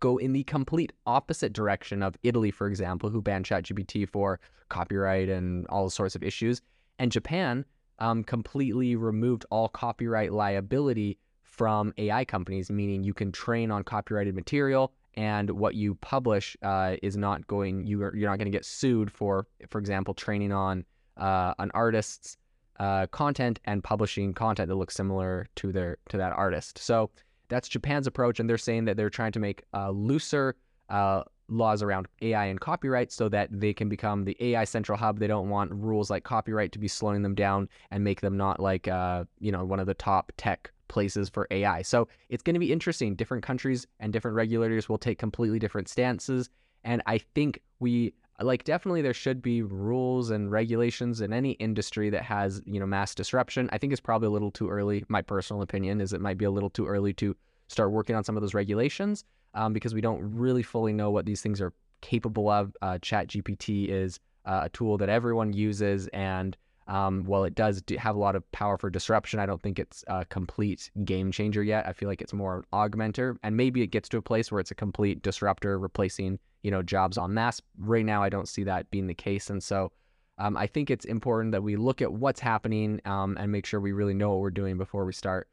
go 0.00 0.16
in 0.16 0.32
the 0.32 0.44
complete 0.44 0.92
opposite 1.06 1.52
direction 1.52 2.02
of 2.02 2.16
Italy, 2.22 2.50
for 2.50 2.66
example, 2.66 3.10
who 3.10 3.22
banned 3.22 3.44
ChatGPT 3.44 4.08
for 4.08 4.40
copyright 4.68 5.28
and 5.28 5.66
all 5.68 5.88
sorts 5.90 6.14
of 6.14 6.22
issues. 6.22 6.62
And 6.98 7.12
Japan 7.12 7.64
um, 7.98 8.24
completely 8.24 8.96
removed 8.96 9.44
all 9.50 9.68
copyright 9.68 10.32
liability 10.32 11.18
from 11.42 11.92
AI 11.98 12.24
companies, 12.24 12.70
meaning 12.70 13.04
you 13.04 13.12
can 13.12 13.30
train 13.32 13.70
on 13.70 13.84
copyrighted 13.84 14.34
material 14.34 14.92
and 15.14 15.50
what 15.50 15.74
you 15.74 15.94
publish 15.96 16.56
uh, 16.62 16.96
is 17.02 17.16
not 17.16 17.46
going 17.46 17.86
you 17.86 18.02
are, 18.02 18.14
you're 18.14 18.30
not 18.30 18.38
going 18.38 18.50
to 18.50 18.56
get 18.56 18.64
sued 18.64 19.10
for 19.10 19.46
for 19.68 19.78
example 19.78 20.14
training 20.14 20.52
on 20.52 20.84
uh, 21.16 21.52
an 21.58 21.70
artist's 21.74 22.36
uh, 22.78 23.06
content 23.08 23.60
and 23.64 23.82
publishing 23.84 24.32
content 24.32 24.68
that 24.68 24.76
looks 24.76 24.94
similar 24.94 25.46
to 25.56 25.72
their 25.72 25.98
to 26.08 26.16
that 26.16 26.32
artist 26.32 26.78
so 26.78 27.10
that's 27.50 27.68
japan's 27.68 28.06
approach 28.06 28.40
and 28.40 28.48
they're 28.48 28.58
saying 28.58 28.86
that 28.86 28.96
they're 28.96 29.10
trying 29.10 29.32
to 29.32 29.40
make 29.40 29.62
uh, 29.74 29.90
looser 29.90 30.56
uh, 30.88 31.22
laws 31.48 31.82
around 31.82 32.08
ai 32.22 32.46
and 32.46 32.60
copyright 32.60 33.12
so 33.12 33.28
that 33.28 33.48
they 33.52 33.74
can 33.74 33.88
become 33.88 34.24
the 34.24 34.36
ai 34.40 34.64
central 34.64 34.96
hub 34.96 35.18
they 35.18 35.26
don't 35.26 35.50
want 35.50 35.70
rules 35.72 36.08
like 36.08 36.24
copyright 36.24 36.72
to 36.72 36.78
be 36.78 36.88
slowing 36.88 37.22
them 37.22 37.34
down 37.34 37.68
and 37.90 38.02
make 38.02 38.22
them 38.22 38.36
not 38.36 38.58
like 38.58 38.88
uh, 38.88 39.24
you 39.38 39.52
know 39.52 39.64
one 39.64 39.78
of 39.80 39.86
the 39.86 39.94
top 39.94 40.32
tech 40.38 40.72
places 40.90 41.30
for 41.30 41.46
AI. 41.50 41.80
So 41.80 42.08
it's 42.28 42.42
going 42.42 42.54
to 42.54 42.60
be 42.60 42.70
interesting. 42.70 43.14
Different 43.14 43.42
countries 43.42 43.86
and 44.00 44.12
different 44.12 44.34
regulators 44.34 44.88
will 44.90 44.98
take 44.98 45.18
completely 45.18 45.58
different 45.58 45.88
stances. 45.88 46.50
And 46.84 47.00
I 47.06 47.18
think 47.18 47.62
we 47.78 48.12
like 48.42 48.64
definitely 48.64 49.02
there 49.02 49.14
should 49.14 49.42
be 49.42 49.62
rules 49.62 50.30
and 50.30 50.50
regulations 50.50 51.20
in 51.20 51.32
any 51.32 51.52
industry 51.52 52.10
that 52.10 52.22
has, 52.22 52.62
you 52.64 52.80
know, 52.80 52.86
mass 52.86 53.14
disruption. 53.14 53.68
I 53.72 53.78
think 53.78 53.92
it's 53.92 54.00
probably 54.00 54.28
a 54.28 54.30
little 54.30 54.50
too 54.50 54.68
early. 54.68 55.04
My 55.08 55.22
personal 55.22 55.62
opinion 55.62 56.00
is 56.00 56.12
it 56.12 56.20
might 56.20 56.38
be 56.38 56.44
a 56.44 56.50
little 56.50 56.70
too 56.70 56.86
early 56.86 57.12
to 57.14 57.36
start 57.68 57.92
working 57.92 58.16
on 58.16 58.24
some 58.24 58.36
of 58.36 58.40
those 58.40 58.54
regulations 58.54 59.24
um, 59.54 59.72
because 59.72 59.94
we 59.94 60.00
don't 60.00 60.20
really 60.22 60.62
fully 60.62 60.92
know 60.92 61.10
what 61.10 61.26
these 61.26 61.42
things 61.42 61.60
are 61.60 61.72
capable 62.00 62.48
of. 62.48 62.74
Uh, 62.82 62.98
Chat 62.98 63.28
GPT 63.28 63.88
is 63.88 64.18
uh, 64.46 64.62
a 64.64 64.68
tool 64.70 64.96
that 64.98 65.08
everyone 65.08 65.52
uses 65.52 66.08
and 66.08 66.56
um, 66.90 67.22
while 67.22 67.44
it 67.44 67.54
does 67.54 67.82
have 67.98 68.16
a 68.16 68.18
lot 68.18 68.34
of 68.34 68.50
power 68.50 68.76
for 68.76 68.90
disruption, 68.90 69.38
I 69.38 69.46
don't 69.46 69.62
think 69.62 69.78
it's 69.78 70.02
a 70.08 70.24
complete 70.24 70.90
game 71.04 71.30
changer 71.30 71.62
yet. 71.62 71.86
I 71.86 71.92
feel 71.92 72.08
like 72.08 72.20
it's 72.20 72.32
more 72.32 72.56
an 72.56 72.64
augmenter, 72.72 73.36
and 73.44 73.56
maybe 73.56 73.82
it 73.82 73.88
gets 73.92 74.08
to 74.08 74.16
a 74.16 74.22
place 74.22 74.50
where 74.50 74.58
it's 74.58 74.72
a 74.72 74.74
complete 74.74 75.22
disruptor, 75.22 75.78
replacing 75.78 76.40
you 76.62 76.70
know 76.70 76.82
jobs 76.82 77.18
en 77.18 77.34
masse. 77.34 77.60
Right 77.78 78.04
now, 78.04 78.22
I 78.22 78.28
don't 78.28 78.48
see 78.48 78.64
that 78.64 78.90
being 78.90 79.06
the 79.06 79.14
case, 79.14 79.50
and 79.50 79.62
so 79.62 79.92
um, 80.40 80.56
I 80.56 80.66
think 80.66 80.90
it's 80.90 81.04
important 81.04 81.52
that 81.52 81.62
we 81.62 81.76
look 81.76 82.00
at 82.00 82.12
what's 82.12 82.40
happening 82.40 83.00
um, 83.04 83.36
and 83.38 83.52
make 83.52 83.66
sure 83.66 83.78
we 83.78 83.92
really 83.92 84.14
know 84.14 84.30
what 84.30 84.40
we're 84.40 84.50
doing 84.50 84.78
before 84.78 85.04
we 85.04 85.12
start, 85.12 85.48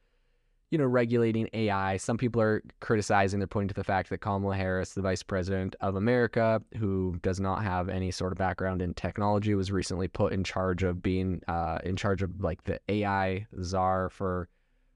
you 0.72 0.78
know, 0.78 0.86
regulating 0.86 1.50
AI. 1.52 1.98
Some 1.98 2.18
people 2.18 2.42
are 2.42 2.64
criticizing, 2.80 3.40
they're 3.40 3.48
pointing 3.48 3.68
to 3.68 3.74
the 3.74 3.84
fact 3.84 4.10
that 4.10 4.20
Kamala 4.20 4.56
Harris, 4.56 4.94
the 4.94 5.02
vice 5.02 5.24
president 5.24 5.76
of 5.82 5.98
America, 5.98 6.62
who 6.78 7.20
does 7.22 7.38
not 7.38 7.64
have 7.64 7.90
any 7.90 8.12
sort 8.12 8.32
of 8.32 8.38
background 8.38 8.82
in 8.82 8.94
technology, 8.94 9.54
was 9.56 9.74
recently 9.74 10.08
put 10.08 10.32
in 10.32 10.46
charge 10.46 10.84
of 10.84 11.04
being 11.04 11.42
uh, 11.50 11.80
in 11.84 11.98
charge 11.98 12.22
of 12.22 12.40
like 12.40 12.64
the 12.64 12.80
AI 12.88 13.46
czar 13.62 14.10
for 14.10 14.48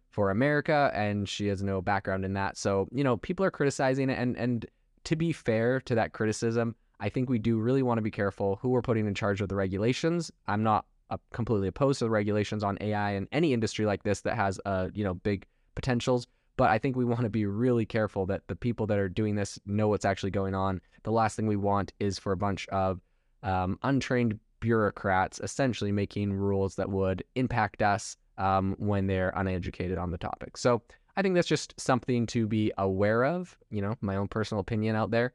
for 0.09 0.29
America, 0.29 0.91
and 0.93 1.27
she 1.27 1.47
has 1.47 1.63
no 1.63 1.81
background 1.81 2.23
in 2.23 2.33
that. 2.33 2.57
So, 2.57 2.87
you 2.91 3.03
know, 3.03 3.17
people 3.17 3.45
are 3.45 3.51
criticizing 3.51 4.09
it, 4.09 4.17
and 4.17 4.37
and 4.37 4.65
to 5.05 5.15
be 5.15 5.31
fair 5.31 5.81
to 5.81 5.95
that 5.95 6.13
criticism, 6.13 6.75
I 6.99 7.09
think 7.09 7.29
we 7.29 7.39
do 7.39 7.57
really 7.57 7.83
want 7.83 7.97
to 7.97 8.03
be 8.03 8.11
careful 8.11 8.59
who 8.61 8.69
we're 8.69 8.81
putting 8.81 9.07
in 9.07 9.15
charge 9.15 9.41
of 9.41 9.49
the 9.49 9.55
regulations. 9.55 10.31
I'm 10.47 10.63
not 10.63 10.85
completely 11.33 11.67
opposed 11.67 11.99
to 11.99 12.05
the 12.05 12.11
regulations 12.11 12.63
on 12.63 12.77
AI 12.79 13.11
in 13.11 13.27
any 13.31 13.53
industry 13.53 13.85
like 13.85 14.03
this 14.03 14.21
that 14.21 14.35
has 14.35 14.59
uh, 14.65 14.89
you 14.93 15.03
know 15.03 15.15
big 15.15 15.45
potentials. 15.75 16.27
But 16.57 16.69
I 16.69 16.77
think 16.77 16.95
we 16.95 17.05
want 17.05 17.21
to 17.21 17.29
be 17.29 17.45
really 17.45 17.85
careful 17.85 18.25
that 18.27 18.43
the 18.47 18.55
people 18.55 18.85
that 18.87 18.99
are 18.99 19.09
doing 19.09 19.35
this 19.35 19.59
know 19.65 19.87
what's 19.87 20.05
actually 20.05 20.31
going 20.31 20.53
on. 20.53 20.81
The 21.03 21.11
last 21.11 21.35
thing 21.35 21.47
we 21.47 21.55
want 21.55 21.91
is 21.99 22.19
for 22.19 22.33
a 22.33 22.37
bunch 22.37 22.67
of 22.67 23.01
um, 23.41 23.79
untrained 23.83 24.39
bureaucrats 24.59 25.39
essentially 25.39 25.91
making 25.91 26.33
rules 26.33 26.75
that 26.75 26.89
would 26.89 27.23
impact 27.35 27.81
us 27.81 28.15
um, 28.37 28.75
when 28.77 29.07
they're 29.07 29.33
uneducated 29.35 29.97
on 29.97 30.11
the 30.11 30.17
topic. 30.17 30.55
So 30.55 30.83
I 31.15 31.21
think 31.21 31.35
that's 31.35 31.47
just 31.47 31.79
something 31.79 32.25
to 32.27 32.47
be 32.47 32.71
aware 32.77 33.25
of, 33.25 33.57
you 33.69 33.81
know, 33.81 33.95
my 34.01 34.15
own 34.15 34.27
personal 34.27 34.61
opinion 34.61 34.95
out 34.95 35.11
there. 35.11 35.33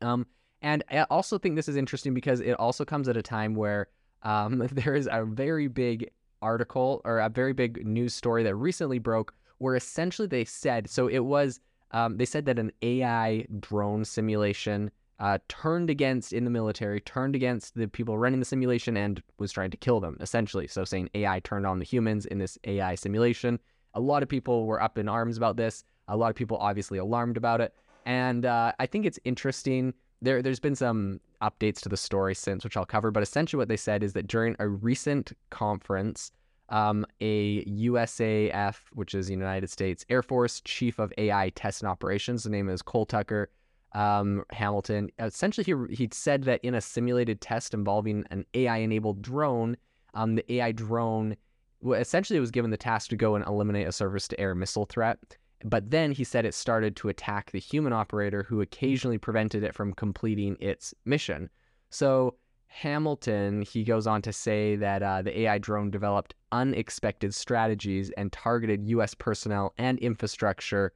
Um, 0.00 0.26
and 0.62 0.82
I 0.90 1.02
also 1.04 1.38
think 1.38 1.56
this 1.56 1.68
is 1.68 1.76
interesting 1.76 2.14
because 2.14 2.40
it 2.40 2.52
also 2.52 2.84
comes 2.84 3.08
at 3.08 3.16
a 3.16 3.22
time 3.22 3.54
where 3.54 3.88
um, 4.22 4.58
there 4.72 4.94
is 4.94 5.08
a 5.10 5.24
very 5.24 5.68
big 5.68 6.10
article 6.42 7.00
or 7.04 7.18
a 7.20 7.28
very 7.28 7.52
big 7.52 7.86
news 7.86 8.14
story 8.14 8.42
that 8.42 8.54
recently 8.54 8.98
broke 8.98 9.34
where 9.58 9.74
essentially 9.74 10.28
they 10.28 10.44
said 10.44 10.88
so 10.88 11.08
it 11.08 11.20
was 11.20 11.60
um, 11.92 12.18
they 12.18 12.26
said 12.26 12.44
that 12.46 12.58
an 12.58 12.72
AI 12.82 13.46
drone 13.60 14.04
simulation 14.04 14.90
uh, 15.18 15.38
turned 15.48 15.88
against 15.88 16.32
in 16.32 16.44
the 16.44 16.50
military, 16.50 17.00
turned 17.00 17.34
against 17.34 17.74
the 17.74 17.88
people 17.88 18.18
running 18.18 18.40
the 18.40 18.44
simulation 18.44 18.96
and 18.96 19.22
was 19.38 19.52
trying 19.52 19.70
to 19.70 19.76
kill 19.76 20.00
them, 20.00 20.16
essentially. 20.20 20.66
So 20.66 20.84
saying 20.84 21.08
AI 21.14 21.40
turned 21.40 21.66
on 21.66 21.78
the 21.78 21.84
humans 21.84 22.26
in 22.26 22.38
this 22.38 22.58
AI 22.64 22.94
simulation. 22.96 23.58
A 23.96 24.00
lot 24.00 24.22
of 24.22 24.28
people 24.28 24.66
were 24.66 24.80
up 24.80 24.98
in 24.98 25.08
arms 25.08 25.36
about 25.36 25.56
this. 25.56 25.82
A 26.08 26.16
lot 26.16 26.30
of 26.30 26.36
people 26.36 26.56
obviously 26.58 26.98
alarmed 26.98 27.36
about 27.36 27.60
it. 27.60 27.74
And 28.04 28.46
uh, 28.46 28.72
I 28.78 28.86
think 28.86 29.04
it's 29.04 29.18
interesting. 29.24 29.92
There, 30.22 30.40
there's 30.40 30.60
been 30.60 30.76
some 30.76 31.20
updates 31.42 31.80
to 31.80 31.88
the 31.88 31.96
story 31.96 32.34
since, 32.34 32.62
which 32.62 32.76
I'll 32.76 32.86
cover. 32.86 33.10
But 33.10 33.24
essentially, 33.24 33.58
what 33.58 33.68
they 33.68 33.76
said 33.76 34.04
is 34.04 34.12
that 34.12 34.28
during 34.28 34.54
a 34.60 34.68
recent 34.68 35.32
conference, 35.50 36.30
um, 36.68 37.04
a 37.20 37.64
USAF, 37.64 38.76
which 38.92 39.14
is 39.14 39.28
United 39.28 39.70
States 39.70 40.04
Air 40.08 40.22
Force 40.22 40.60
Chief 40.64 41.00
of 41.00 41.12
AI 41.18 41.50
Test 41.50 41.82
and 41.82 41.88
Operations. 41.88 42.44
The 42.44 42.50
name 42.50 42.68
is 42.68 42.82
Cole 42.82 43.06
Tucker 43.06 43.50
um, 43.96 44.44
Hamilton. 44.50 45.10
Essentially, 45.18 45.64
he 45.64 45.94
he 45.94 46.08
said 46.12 46.44
that 46.44 46.60
in 46.62 46.74
a 46.74 46.80
simulated 46.80 47.40
test 47.40 47.74
involving 47.74 48.24
an 48.30 48.44
AI-enabled 48.54 49.22
drone, 49.22 49.76
um, 50.14 50.34
the 50.34 50.52
AI 50.54 50.72
drone 50.72 51.36
essentially 51.84 52.36
it 52.36 52.40
was 52.40 52.50
given 52.50 52.70
the 52.70 52.76
task 52.76 53.10
to 53.10 53.16
go 53.16 53.34
and 53.34 53.44
eliminate 53.46 53.86
a 53.86 53.92
surface-to-air 53.92 54.54
missile 54.54 54.86
threat. 54.86 55.18
But 55.64 55.90
then 55.90 56.12
he 56.12 56.24
said 56.24 56.44
it 56.44 56.54
started 56.54 56.96
to 56.96 57.08
attack 57.08 57.50
the 57.50 57.58
human 57.58 57.92
operator, 57.92 58.42
who 58.42 58.60
occasionally 58.60 59.18
prevented 59.18 59.62
it 59.62 59.74
from 59.74 59.94
completing 59.94 60.56
its 60.60 60.94
mission. 61.04 61.48
So 61.90 62.36
Hamilton, 62.66 63.62
he 63.62 63.84
goes 63.84 64.06
on 64.06 64.20
to 64.22 64.32
say 64.32 64.76
that 64.76 65.02
uh, 65.02 65.22
the 65.22 65.40
AI 65.40 65.58
drone 65.58 65.90
developed 65.90 66.34
unexpected 66.52 67.34
strategies 67.34 68.10
and 68.18 68.30
targeted 68.32 68.86
U.S. 68.88 69.14
personnel 69.14 69.72
and 69.78 69.98
infrastructure, 70.00 70.92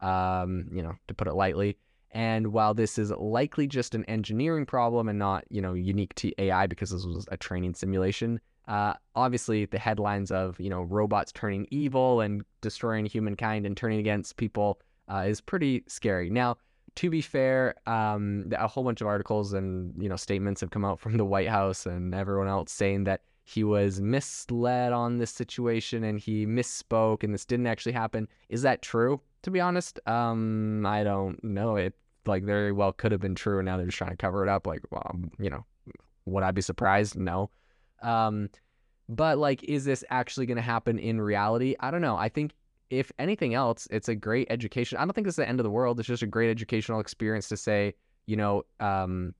um, 0.00 0.68
you 0.72 0.82
know, 0.82 0.94
to 1.08 1.14
put 1.14 1.26
it 1.26 1.34
lightly. 1.34 1.76
And 2.12 2.52
while 2.52 2.72
this 2.72 2.98
is 2.98 3.10
likely 3.10 3.66
just 3.66 3.96
an 3.96 4.04
engineering 4.04 4.64
problem 4.64 5.08
and 5.08 5.18
not, 5.18 5.44
you 5.50 5.60
know, 5.60 5.74
unique 5.74 6.14
to 6.16 6.32
AI 6.40 6.68
because 6.68 6.90
this 6.90 7.04
was 7.04 7.26
a 7.32 7.36
training 7.36 7.74
simulation, 7.74 8.38
uh, 8.68 8.94
obviously 9.14 9.66
the 9.66 9.78
headlines 9.78 10.30
of, 10.30 10.58
you 10.58 10.70
know, 10.70 10.82
robots 10.82 11.32
turning 11.32 11.66
evil 11.70 12.20
and 12.20 12.44
destroying 12.60 13.06
humankind 13.06 13.66
and 13.66 13.76
turning 13.76 13.98
against 13.98 14.36
people 14.36 14.80
uh, 15.12 15.24
is 15.26 15.40
pretty 15.40 15.84
scary. 15.86 16.30
Now, 16.30 16.56
to 16.96 17.10
be 17.10 17.20
fair, 17.20 17.74
um, 17.86 18.50
a 18.56 18.68
whole 18.68 18.84
bunch 18.84 19.00
of 19.00 19.06
articles 19.06 19.52
and 19.52 19.92
you 20.00 20.08
know 20.08 20.16
statements 20.16 20.60
have 20.60 20.70
come 20.70 20.84
out 20.84 21.00
from 21.00 21.16
the 21.16 21.24
White 21.24 21.48
House 21.48 21.86
and 21.86 22.14
everyone 22.14 22.48
else 22.48 22.72
saying 22.72 23.04
that 23.04 23.22
he 23.44 23.64
was 23.64 24.00
misled 24.00 24.92
on 24.92 25.18
this 25.18 25.30
situation 25.30 26.04
and 26.04 26.18
he 26.18 26.46
misspoke 26.46 27.22
and 27.22 27.34
this 27.34 27.44
didn't 27.44 27.66
actually 27.66 27.92
happen. 27.92 28.28
Is 28.48 28.62
that 28.62 28.80
true? 28.80 29.20
To 29.42 29.50
be 29.50 29.60
honest, 29.60 30.00
um, 30.06 30.86
I 30.86 31.04
don't 31.04 31.42
know. 31.44 31.76
It 31.76 31.94
like 32.26 32.42
very 32.42 32.72
well 32.72 32.92
could 32.92 33.12
have 33.12 33.20
been 33.20 33.34
true, 33.34 33.58
and 33.58 33.66
now 33.66 33.76
they're 33.76 33.86
just 33.86 33.98
trying 33.98 34.10
to 34.10 34.16
cover 34.16 34.42
it 34.42 34.48
up. 34.48 34.66
Like, 34.66 34.80
well, 34.90 35.16
you 35.38 35.50
know, 35.50 35.64
would 36.24 36.42
I 36.42 36.52
be 36.52 36.62
surprised? 36.62 37.16
No. 37.16 37.50
Um, 38.04 38.50
but 39.08 39.38
like, 39.38 39.62
is 39.64 39.84
this 39.84 40.04
actually 40.10 40.46
going 40.46 40.56
to 40.56 40.62
happen 40.62 40.98
in 40.98 41.20
reality? 41.20 41.74
I 41.80 41.90
don't 41.90 42.00
know. 42.00 42.16
I 42.16 42.28
think 42.28 42.52
if 42.90 43.10
anything 43.18 43.54
else, 43.54 43.88
it's 43.90 44.08
a 44.08 44.14
great 44.14 44.46
education. 44.50 44.98
I 44.98 45.04
don't 45.04 45.12
think 45.12 45.26
it's 45.26 45.36
the 45.36 45.48
end 45.48 45.60
of 45.60 45.64
the 45.64 45.70
world. 45.70 45.98
It's 45.98 46.08
just 46.08 46.22
a 46.22 46.26
great 46.26 46.50
educational 46.50 47.00
experience 47.00 47.48
to 47.48 47.56
say, 47.56 47.94
you 48.26 48.36
know, 48.36 48.64
um, 48.80 49.34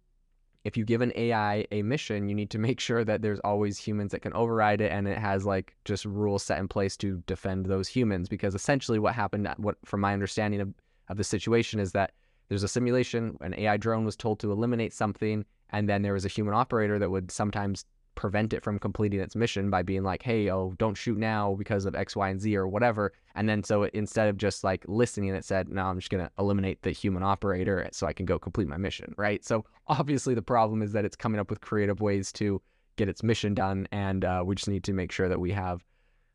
if 0.64 0.78
you 0.78 0.84
give 0.84 1.02
an 1.02 1.12
AI 1.14 1.66
a 1.72 1.82
mission, 1.82 2.28
you 2.28 2.34
need 2.34 2.50
to 2.50 2.58
make 2.58 2.80
sure 2.80 3.04
that 3.04 3.20
there's 3.20 3.40
always 3.40 3.78
humans 3.78 4.12
that 4.12 4.20
can 4.20 4.32
override 4.32 4.80
it, 4.80 4.90
and 4.90 5.06
it 5.06 5.18
has 5.18 5.44
like 5.44 5.76
just 5.84 6.06
rules 6.06 6.42
set 6.42 6.58
in 6.58 6.68
place 6.68 6.96
to 6.98 7.22
defend 7.26 7.66
those 7.66 7.86
humans. 7.86 8.28
Because 8.28 8.54
essentially, 8.54 8.98
what 8.98 9.14
happened, 9.14 9.46
what 9.58 9.76
from 9.84 10.00
my 10.00 10.14
understanding 10.14 10.60
of 10.60 10.72
of 11.08 11.18
the 11.18 11.24
situation, 11.24 11.80
is 11.80 11.92
that 11.92 12.12
there's 12.48 12.62
a 12.62 12.68
simulation, 12.68 13.36
an 13.42 13.54
AI 13.58 13.76
drone 13.76 14.06
was 14.06 14.16
told 14.16 14.40
to 14.40 14.52
eliminate 14.52 14.94
something, 14.94 15.44
and 15.70 15.86
then 15.86 16.00
there 16.00 16.14
was 16.14 16.24
a 16.24 16.28
human 16.28 16.54
operator 16.54 16.98
that 16.98 17.10
would 17.10 17.30
sometimes 17.30 17.84
prevent 18.14 18.52
it 18.52 18.62
from 18.62 18.78
completing 18.78 19.20
its 19.20 19.36
mission 19.36 19.70
by 19.70 19.82
being 19.82 20.02
like, 20.02 20.22
hey, 20.22 20.50
oh, 20.50 20.74
don't 20.78 20.94
shoot 20.94 21.18
now 21.18 21.54
because 21.54 21.84
of 21.84 21.94
X, 21.94 22.16
Y, 22.16 22.28
and 22.28 22.40
Z 22.40 22.56
or 22.56 22.68
whatever. 22.68 23.12
And 23.34 23.48
then 23.48 23.62
so 23.62 23.84
it, 23.84 23.94
instead 23.94 24.28
of 24.28 24.36
just 24.36 24.64
like 24.64 24.84
listening, 24.86 25.34
it 25.34 25.44
said, 25.44 25.68
no, 25.68 25.84
I'm 25.84 25.98
just 25.98 26.10
going 26.10 26.24
to 26.24 26.30
eliminate 26.38 26.82
the 26.82 26.90
human 26.90 27.22
operator 27.22 27.88
so 27.92 28.06
I 28.06 28.12
can 28.12 28.26
go 28.26 28.38
complete 28.38 28.68
my 28.68 28.76
mission, 28.76 29.14
right? 29.16 29.44
So 29.44 29.64
obviously 29.86 30.34
the 30.34 30.42
problem 30.42 30.82
is 30.82 30.92
that 30.92 31.04
it's 31.04 31.16
coming 31.16 31.40
up 31.40 31.50
with 31.50 31.60
creative 31.60 32.00
ways 32.00 32.32
to 32.34 32.60
get 32.96 33.08
its 33.08 33.22
mission 33.22 33.54
done. 33.54 33.88
And 33.92 34.24
uh, 34.24 34.42
we 34.44 34.54
just 34.54 34.68
need 34.68 34.84
to 34.84 34.92
make 34.92 35.12
sure 35.12 35.28
that 35.28 35.40
we 35.40 35.50
have, 35.52 35.84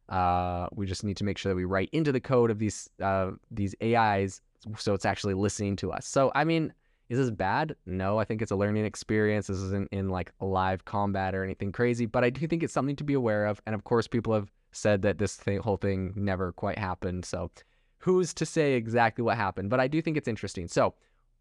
uh, 0.09 0.67
we 0.73 0.85
just 0.85 1.03
need 1.03 1.17
to 1.17 1.23
make 1.23 1.37
sure 1.37 1.51
that 1.51 1.57
we 1.57 1.65
write 1.65 1.89
into 1.93 2.11
the 2.11 2.19
code 2.19 2.51
of 2.51 2.59
these, 2.59 2.89
uh, 3.01 3.31
these 3.51 3.75
AIs 3.81 4.41
so 4.77 4.93
it's 4.93 5.05
actually 5.05 5.33
listening 5.33 5.75
to 5.77 5.91
us. 5.91 6.05
So, 6.05 6.31
I 6.35 6.43
mean, 6.43 6.73
is 7.09 7.17
this 7.17 7.31
bad? 7.31 7.75
No, 7.85 8.19
I 8.19 8.23
think 8.23 8.41
it's 8.41 8.51
a 8.51 8.55
learning 8.55 8.85
experience. 8.85 9.47
This 9.47 9.57
isn't 9.57 9.89
in 9.91 10.09
like 10.09 10.31
live 10.39 10.85
combat 10.85 11.33
or 11.33 11.43
anything 11.43 11.71
crazy, 11.71 12.05
but 12.05 12.23
I 12.23 12.29
do 12.29 12.47
think 12.47 12.61
it's 12.61 12.73
something 12.73 12.95
to 12.97 13.03
be 13.03 13.15
aware 13.15 13.47
of. 13.47 13.61
And 13.65 13.73
of 13.73 13.83
course, 13.83 14.07
people 14.07 14.33
have 14.33 14.51
said 14.71 15.01
that 15.01 15.17
this 15.17 15.35
thing, 15.35 15.59
whole 15.59 15.77
thing 15.77 16.13
never 16.15 16.51
quite 16.51 16.77
happened. 16.77 17.25
So 17.25 17.49
who's 17.97 18.33
to 18.35 18.45
say 18.45 18.73
exactly 18.73 19.23
what 19.23 19.37
happened? 19.37 19.71
But 19.71 19.79
I 19.79 19.87
do 19.87 20.01
think 20.01 20.17
it's 20.17 20.27
interesting. 20.27 20.67
So, 20.67 20.93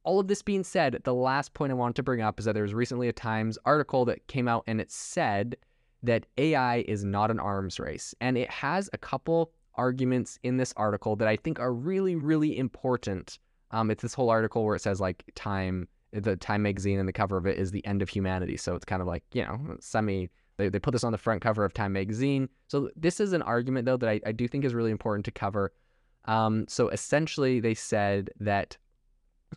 all 0.04 0.20
of 0.20 0.28
this 0.28 0.42
being 0.42 0.64
said, 0.64 0.98
the 1.04 1.12
last 1.12 1.52
point 1.52 1.70
I 1.70 1.74
wanted 1.74 1.96
to 1.96 2.02
bring 2.02 2.22
up 2.22 2.38
is 2.38 2.46
that 2.46 2.54
there 2.54 2.62
was 2.62 2.72
recently 2.72 3.08
a 3.08 3.12
Times 3.12 3.58
article 3.66 4.06
that 4.06 4.26
came 4.26 4.48
out 4.48 4.64
and 4.66 4.80
it 4.80 4.90
said 4.90 5.56
that 6.02 6.24
AI 6.38 6.78
is 6.88 7.04
not 7.04 7.30
an 7.30 7.40
arms 7.40 7.78
race. 7.78 8.14
And 8.20 8.38
it 8.38 8.48
has 8.48 8.88
a 8.92 8.98
couple 8.98 9.52
arguments 9.74 10.38
in 10.42 10.56
this 10.56 10.72
article 10.76 11.16
that 11.16 11.28
I 11.28 11.36
think 11.36 11.60
are 11.60 11.74
really, 11.74 12.16
really 12.16 12.56
important 12.56 13.38
um, 13.70 13.90
it's 13.90 14.02
this 14.02 14.14
whole 14.14 14.30
article 14.30 14.64
where 14.64 14.76
it 14.76 14.82
says 14.82 15.00
like 15.00 15.24
time, 15.34 15.88
the 16.12 16.36
Time 16.36 16.62
magazine, 16.62 16.98
and 16.98 17.08
the 17.08 17.12
cover 17.12 17.36
of 17.36 17.46
it 17.46 17.58
is 17.58 17.70
the 17.70 17.84
end 17.86 18.02
of 18.02 18.08
humanity. 18.08 18.56
So 18.56 18.74
it's 18.74 18.84
kind 18.84 19.02
of 19.02 19.08
like 19.08 19.24
you 19.32 19.42
know 19.42 19.76
semi. 19.80 20.30
They, 20.56 20.68
they 20.68 20.80
put 20.80 20.90
this 20.90 21.04
on 21.04 21.12
the 21.12 21.18
front 21.18 21.40
cover 21.40 21.64
of 21.64 21.72
Time 21.72 21.92
magazine. 21.92 22.48
So 22.66 22.90
this 22.96 23.20
is 23.20 23.32
an 23.32 23.42
argument 23.42 23.86
though 23.86 23.96
that 23.96 24.08
I, 24.08 24.20
I 24.26 24.32
do 24.32 24.48
think 24.48 24.64
is 24.64 24.74
really 24.74 24.90
important 24.90 25.24
to 25.26 25.30
cover. 25.30 25.72
Um, 26.24 26.66
so 26.68 26.88
essentially, 26.88 27.60
they 27.60 27.74
said 27.74 28.30
that 28.40 28.76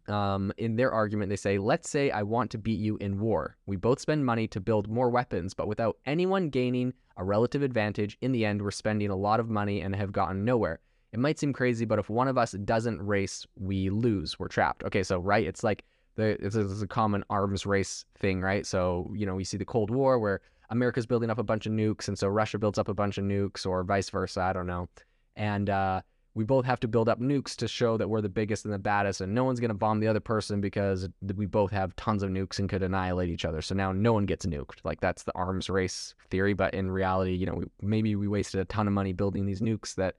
um, 0.07 0.53
in 0.57 0.75
their 0.75 0.91
argument, 0.91 1.29
they 1.29 1.35
say, 1.35 1.57
let's 1.57 1.89
say 1.89 2.11
I 2.11 2.23
want 2.23 2.51
to 2.51 2.57
beat 2.57 2.79
you 2.79 2.97
in 2.97 3.19
war. 3.19 3.57
We 3.65 3.75
both 3.75 3.99
spend 3.99 4.25
money 4.25 4.47
to 4.49 4.59
build 4.59 4.89
more 4.89 5.09
weapons, 5.09 5.53
but 5.53 5.67
without 5.67 5.97
anyone 6.05 6.49
gaining 6.49 6.93
a 7.17 7.23
relative 7.23 7.61
advantage, 7.61 8.17
in 8.21 8.31
the 8.31 8.45
end, 8.45 8.61
we're 8.61 8.71
spending 8.71 9.09
a 9.09 9.15
lot 9.15 9.39
of 9.39 9.49
money 9.49 9.81
and 9.81 9.95
have 9.95 10.11
gotten 10.11 10.45
nowhere. 10.45 10.79
It 11.13 11.19
might 11.19 11.37
seem 11.39 11.51
crazy, 11.51 11.85
but 11.85 11.99
if 11.99 12.09
one 12.09 12.27
of 12.27 12.37
us 12.37 12.51
doesn't 12.51 13.05
race, 13.05 13.45
we 13.57 13.89
lose. 13.89 14.39
We're 14.39 14.47
trapped. 14.47 14.83
Okay, 14.83 15.03
so 15.03 15.19
right, 15.19 15.45
it's 15.45 15.63
like 15.63 15.83
the 16.15 16.43
it's 16.43 16.55
a, 16.55 16.61
it's 16.61 16.81
a 16.81 16.87
common 16.87 17.23
arms 17.29 17.65
race 17.65 18.05
thing, 18.17 18.41
right? 18.41 18.65
So 18.65 19.11
you 19.13 19.25
know 19.25 19.35
we 19.35 19.43
see 19.43 19.57
the 19.57 19.65
Cold 19.65 19.89
War 19.89 20.19
where 20.19 20.41
America's 20.69 21.05
building 21.05 21.29
up 21.29 21.37
a 21.37 21.43
bunch 21.43 21.65
of 21.65 21.73
nukes, 21.73 22.07
and 22.07 22.17
so 22.17 22.27
Russia 22.27 22.57
builds 22.57 22.79
up 22.79 22.87
a 22.87 22.93
bunch 22.93 23.17
of 23.17 23.25
nukes, 23.25 23.65
or 23.65 23.83
vice 23.83 24.09
versa. 24.09 24.41
I 24.41 24.53
don't 24.53 24.67
know. 24.67 24.87
And 25.35 25.69
uh, 25.69 26.01
we 26.33 26.45
both 26.45 26.65
have 26.65 26.79
to 26.79 26.87
build 26.87 27.09
up 27.09 27.19
nukes 27.19 27.57
to 27.57 27.67
show 27.67 27.97
that 27.97 28.09
we're 28.09 28.21
the 28.21 28.29
biggest 28.29 28.63
and 28.63 28.73
the 28.73 28.79
baddest, 28.79 29.19
and 29.19 29.33
no 29.33 29.43
one's 29.43 29.59
going 29.59 29.69
to 29.69 29.75
bomb 29.75 29.99
the 29.99 30.07
other 30.07 30.21
person 30.21 30.61
because 30.61 31.09
we 31.35 31.45
both 31.45 31.71
have 31.71 31.95
tons 31.97 32.23
of 32.23 32.29
nukes 32.29 32.59
and 32.59 32.69
could 32.69 32.83
annihilate 32.83 33.29
each 33.29 33.43
other. 33.43 33.61
So 33.61 33.75
now 33.75 33.91
no 33.91 34.13
one 34.13 34.25
gets 34.25 34.45
nuked. 34.45 34.79
Like 34.85 35.01
that's 35.01 35.23
the 35.23 35.35
arms 35.35 35.69
race 35.69 36.15
theory, 36.29 36.53
but 36.53 36.73
in 36.73 36.89
reality, 36.89 37.33
you 37.33 37.45
know, 37.45 37.55
we, 37.55 37.65
maybe 37.81 38.15
we 38.15 38.29
wasted 38.29 38.61
a 38.61 38.65
ton 38.65 38.87
of 38.87 38.93
money 38.93 39.11
building 39.11 39.45
these 39.45 39.61
nukes 39.61 39.95
that 39.95 40.15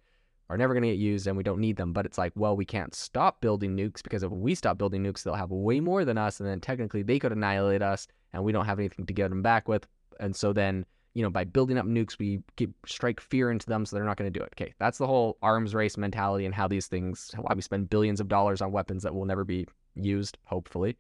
are 0.53 0.59
never 0.59 0.75
going 0.75 0.83
to 0.83 0.91
get 0.91 0.99
used 0.99 1.27
and 1.27 1.35
we 1.35 1.43
don't 1.43 1.61
need 1.61 1.77
them. 1.77 1.95
But 1.95 2.05
it's 2.05 2.19
like, 2.19 2.33
well, 2.37 2.55
we 2.55 2.67
can't 2.67 2.95
stop 2.95 3.41
building 3.41 3.75
nukes 3.75 4.03
because 4.03 4.23
if 4.23 4.31
we 4.31 4.55
stop 4.55 4.77
building 4.77 5.03
nukes, 5.03 5.23
they'll 5.23 5.35
have 5.35 5.51
way 5.51 5.81
more 5.81 6.05
than 6.05 6.19
us. 6.19 6.41
And 6.41 6.49
then 6.49 6.61
technically 6.61 7.03
they 7.03 7.19
could 7.19 7.33
annihilate 7.33 7.81
us 7.81 8.07
and 8.35 8.45
we 8.45 8.53
don't 8.53 8.67
have 8.67 8.79
anything 8.79 9.07
to 9.07 9.15
get 9.15 9.31
them 9.31 9.41
back 9.41 9.67
with. 9.67 9.87
And 10.21 10.37
so 10.37 10.53
then, 10.53 10.85
you 11.15 11.23
know, 11.23 11.31
by 11.31 11.45
building 11.45 11.79
up 11.79 11.87
nukes, 11.87 12.19
we 12.19 12.43
keep, 12.57 12.75
strike 12.85 13.19
fear 13.19 13.51
into 13.51 13.67
them 13.67 13.87
so 13.87 13.97
they're 13.97 14.05
not 14.05 14.19
going 14.19 14.31
to 14.31 14.39
do 14.39 14.45
it. 14.45 14.53
Okay. 14.55 14.75
That's 14.79 14.99
the 14.99 15.07
whole 15.07 15.39
arms 15.41 15.75
race 15.75 15.97
mentality 15.97 16.45
and 16.45 16.55
how 16.55 16.69
these 16.69 16.87
things, 16.87 17.31
why 17.39 17.55
we 17.55 17.63
spend 17.63 17.89
billions 17.89 18.21
of 18.21 18.29
dollars 18.29 18.61
on 18.61 18.73
weapons 18.73 19.03
that 19.05 19.15
will 19.15 19.25
never 19.25 19.45
be 19.45 19.67
used, 19.95 20.37
hopefully. 20.45 20.99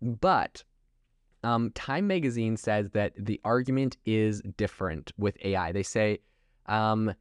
But 0.00 0.64
um, 1.44 1.70
Time 1.74 2.06
Magazine 2.06 2.56
says 2.56 2.88
that 2.92 3.12
the 3.18 3.42
argument 3.44 3.98
is 4.06 4.40
different 4.56 5.12
with 5.18 5.36
AI. 5.44 5.72
They 5.72 5.82
say, 5.82 6.20
um, 6.64 7.14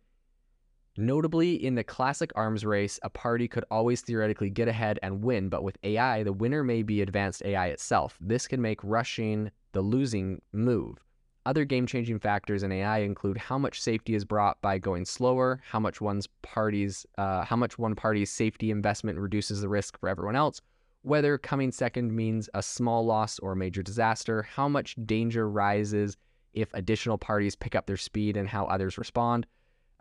Notably, 0.97 1.55
in 1.55 1.75
the 1.75 1.83
classic 1.83 2.31
arms 2.35 2.65
race, 2.65 2.99
a 3.03 3.09
party 3.09 3.49
could 3.49 3.65
always 3.69 3.99
theoretically 3.99 4.49
get 4.49 4.69
ahead 4.69 4.97
and 5.03 5.21
win, 5.21 5.49
but 5.49 5.63
with 5.63 5.77
AI, 5.83 6.23
the 6.23 6.31
winner 6.31 6.63
may 6.63 6.83
be 6.83 7.01
advanced 7.01 7.43
AI 7.43 7.67
itself. 7.67 8.17
This 8.21 8.47
can 8.47 8.61
make 8.61 8.79
rushing 8.81 9.51
the 9.73 9.81
losing 9.81 10.41
move. 10.53 11.03
Other 11.45 11.65
game 11.65 11.85
changing 11.85 12.19
factors 12.19 12.63
in 12.63 12.71
AI 12.71 12.99
include 12.99 13.37
how 13.37 13.57
much 13.57 13.81
safety 13.81 14.15
is 14.15 14.23
brought 14.23 14.59
by 14.61 14.79
going 14.79 15.05
slower, 15.05 15.61
how 15.69 15.79
much 15.79 15.99
one's 15.99 16.27
party's, 16.41 17.05
uh, 17.17 17.43
how 17.43 17.57
much 17.57 17.77
one 17.77 17.93
party's 17.93 18.31
safety 18.31 18.71
investment 18.71 19.19
reduces 19.19 19.61
the 19.61 19.69
risk 19.69 19.99
for 19.99 20.07
everyone 20.07 20.35
else, 20.35 20.61
whether 21.01 21.37
coming 21.37 21.71
second 21.71 22.15
means 22.15 22.49
a 22.53 22.63
small 22.63 23.05
loss 23.05 23.37
or 23.39 23.51
a 23.51 23.55
major 23.55 23.83
disaster, 23.83 24.43
how 24.43 24.69
much 24.69 24.95
danger 25.05 25.47
rises 25.47 26.15
if 26.53 26.73
additional 26.73 27.17
parties 27.17 27.55
pick 27.55 27.75
up 27.75 27.85
their 27.85 27.97
speed, 27.97 28.37
and 28.37 28.47
how 28.47 28.65
others 28.65 28.97
respond. 28.97 29.45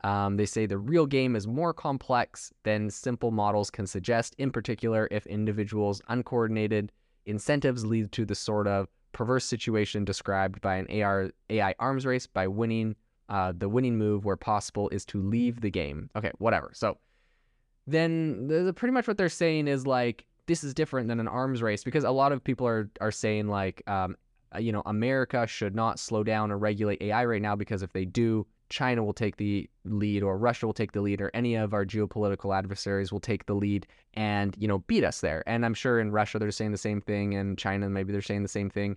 Um, 0.04 0.36
they 0.36 0.44
say 0.44 0.66
the 0.66 0.76
real 0.76 1.06
game 1.06 1.34
is 1.34 1.46
more 1.46 1.72
complex 1.72 2.52
than 2.62 2.90
simple 2.90 3.30
models 3.30 3.70
can 3.70 3.86
suggest, 3.86 4.34
in 4.36 4.50
particular, 4.50 5.08
if 5.10 5.26
individuals' 5.26 6.02
uncoordinated 6.08 6.92
incentives 7.24 7.86
lead 7.86 8.12
to 8.12 8.26
the 8.26 8.34
sort 8.34 8.66
of 8.66 8.86
perverse 9.12 9.46
situation 9.46 10.04
described 10.04 10.60
by 10.60 10.76
an 10.76 11.02
AR, 11.02 11.30
AI 11.48 11.74
arms 11.78 12.04
race 12.04 12.26
by 12.26 12.46
winning. 12.46 12.94
Uh, 13.30 13.54
the 13.56 13.70
winning 13.70 13.96
move, 13.96 14.26
where 14.26 14.36
possible, 14.36 14.90
is 14.90 15.06
to 15.06 15.22
leave 15.22 15.62
the 15.62 15.70
game. 15.70 16.10
Okay, 16.14 16.30
whatever. 16.36 16.70
So 16.74 16.98
then, 17.86 18.48
the, 18.48 18.74
pretty 18.74 18.92
much 18.92 19.08
what 19.08 19.16
they're 19.16 19.30
saying 19.30 19.66
is 19.66 19.86
like 19.86 20.26
this 20.46 20.62
is 20.62 20.74
different 20.74 21.08
than 21.08 21.18
an 21.18 21.28
arms 21.28 21.62
race 21.62 21.82
because 21.82 22.04
a 22.04 22.10
lot 22.10 22.32
of 22.32 22.44
people 22.44 22.66
are 22.66 22.90
are 23.00 23.10
saying 23.10 23.48
like 23.48 23.82
um, 23.86 24.16
you 24.58 24.72
know 24.72 24.82
America 24.84 25.46
should 25.46 25.74
not 25.74 25.98
slow 25.98 26.22
down 26.22 26.52
or 26.52 26.58
regulate 26.58 27.00
AI 27.00 27.24
right 27.24 27.40
now 27.40 27.56
because 27.56 27.82
if 27.82 27.94
they 27.94 28.04
do, 28.04 28.46
China 28.68 29.04
will 29.04 29.12
take 29.12 29.36
the 29.36 29.68
lead 29.84 30.22
or 30.22 30.38
Russia 30.38 30.66
will 30.66 30.74
take 30.74 30.92
the 30.92 31.00
lead 31.00 31.20
or 31.20 31.30
any 31.34 31.54
of 31.54 31.74
our 31.74 31.84
geopolitical 31.84 32.56
adversaries 32.56 33.12
will 33.12 33.20
take 33.20 33.46
the 33.46 33.54
lead 33.54 33.86
and, 34.14 34.54
you 34.58 34.66
know, 34.66 34.78
beat 34.78 35.04
us 35.04 35.20
there. 35.20 35.42
And 35.46 35.64
I'm 35.64 35.74
sure 35.74 36.00
in 36.00 36.10
Russia 36.10 36.38
they're 36.38 36.50
saying 36.50 36.72
the 36.72 36.78
same 36.78 37.00
thing 37.00 37.34
and 37.34 37.58
China 37.58 37.88
maybe 37.88 38.12
they're 38.12 38.22
saying 38.22 38.42
the 38.42 38.48
same 38.48 38.70
thing. 38.70 38.96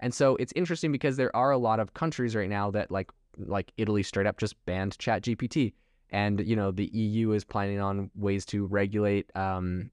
And 0.00 0.12
so 0.12 0.36
it's 0.36 0.52
interesting 0.54 0.92
because 0.92 1.16
there 1.16 1.34
are 1.34 1.50
a 1.50 1.58
lot 1.58 1.80
of 1.80 1.94
countries 1.94 2.36
right 2.36 2.50
now 2.50 2.70
that 2.72 2.90
like 2.90 3.10
like 3.38 3.72
Italy 3.76 4.02
straight 4.02 4.26
up 4.26 4.38
just 4.38 4.54
banned 4.66 4.98
Chat 4.98 5.22
GPT. 5.22 5.72
And, 6.10 6.40
you 6.46 6.54
know, 6.54 6.70
the 6.70 6.86
EU 6.86 7.32
is 7.32 7.44
planning 7.44 7.80
on 7.80 8.10
ways 8.14 8.44
to 8.46 8.66
regulate 8.66 9.30
um, 9.34 9.90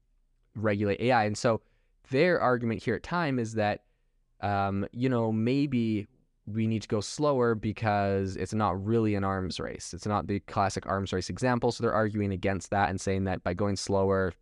regulate 0.54 1.00
AI. 1.00 1.24
And 1.24 1.36
so 1.36 1.60
their 2.10 2.40
argument 2.40 2.82
here 2.82 2.94
at 2.94 3.02
Time 3.02 3.38
is 3.38 3.54
that 3.54 3.82
um, 4.40 4.86
you 4.92 5.08
know, 5.08 5.32
maybe 5.32 6.06
we 6.46 6.66
need 6.66 6.82
to 6.82 6.88
go 6.88 7.00
slower 7.00 7.54
because 7.54 8.36
it's 8.36 8.52
not 8.52 8.84
really 8.84 9.14
an 9.14 9.24
arms 9.24 9.58
race. 9.58 9.94
It's 9.94 10.06
not 10.06 10.26
the 10.26 10.40
classic 10.40 10.86
arms 10.86 11.12
race 11.12 11.30
example. 11.30 11.72
So 11.72 11.82
they're 11.82 11.94
arguing 11.94 12.32
against 12.32 12.70
that 12.70 12.90
and 12.90 13.00
saying 13.00 13.24
that 13.24 13.42
by 13.42 13.54
going 13.54 13.76
slower, 13.76 14.34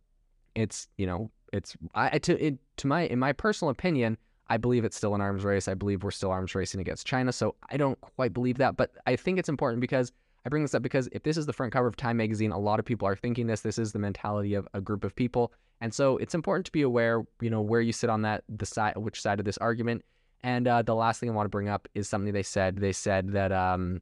it's 0.55 0.87
you 0.97 1.07
know 1.07 1.31
it's 1.51 1.75
I 1.95 2.19
to 2.19 2.45
it, 2.45 2.57
to 2.77 2.87
my 2.87 3.03
in 3.03 3.19
my 3.19 3.31
personal 3.31 3.69
opinion, 3.69 4.17
I 4.47 4.57
believe 4.57 4.83
it's 4.83 4.97
still 4.97 5.15
an 5.15 5.21
arms 5.21 5.43
race. 5.43 5.67
I 5.67 5.73
believe 5.75 6.03
we're 6.03 6.11
still 6.11 6.31
arms 6.31 6.53
racing 6.55 6.81
against 6.81 7.07
China. 7.07 7.31
So 7.31 7.55
I 7.69 7.77
don't 7.77 7.99
quite 8.01 8.33
believe 8.33 8.57
that, 8.57 8.75
but 8.75 8.91
I 9.07 9.15
think 9.15 9.39
it's 9.39 9.49
important 9.49 9.79
because 9.79 10.11
I 10.45 10.49
bring 10.49 10.63
this 10.63 10.75
up 10.75 10.83
because 10.83 11.07
if 11.13 11.23
this 11.23 11.37
is 11.37 11.45
the 11.45 11.53
front 11.53 11.71
cover 11.71 11.87
of 11.87 11.95
Time 11.95 12.17
magazine, 12.17 12.51
a 12.51 12.59
lot 12.59 12.79
of 12.79 12.85
people 12.85 13.07
are 13.07 13.15
thinking 13.15 13.47
this. 13.47 13.61
This 13.61 13.77
is 13.77 13.93
the 13.93 13.99
mentality 13.99 14.55
of 14.55 14.67
a 14.73 14.81
group 14.81 15.05
of 15.05 15.15
people, 15.15 15.53
and 15.79 15.93
so 15.93 16.17
it's 16.17 16.35
important 16.35 16.65
to 16.65 16.71
be 16.73 16.81
aware, 16.81 17.23
you 17.39 17.49
know, 17.49 17.61
where 17.61 17.81
you 17.81 17.93
sit 17.93 18.09
on 18.09 18.23
that 18.23 18.43
the 18.49 18.65
side, 18.65 18.97
which 18.97 19.21
side 19.21 19.39
of 19.39 19.45
this 19.45 19.57
argument 19.59 20.03
and 20.43 20.67
uh, 20.67 20.81
the 20.81 20.95
last 20.95 21.19
thing 21.19 21.29
I 21.29 21.33
want 21.33 21.45
to 21.45 21.49
bring 21.49 21.69
up 21.69 21.87
is 21.95 22.09
something 22.09 22.33
they 22.33 22.43
said. 22.43 22.77
They 22.77 22.91
said 22.91 23.31
that, 23.31 23.51
um, 23.51 24.01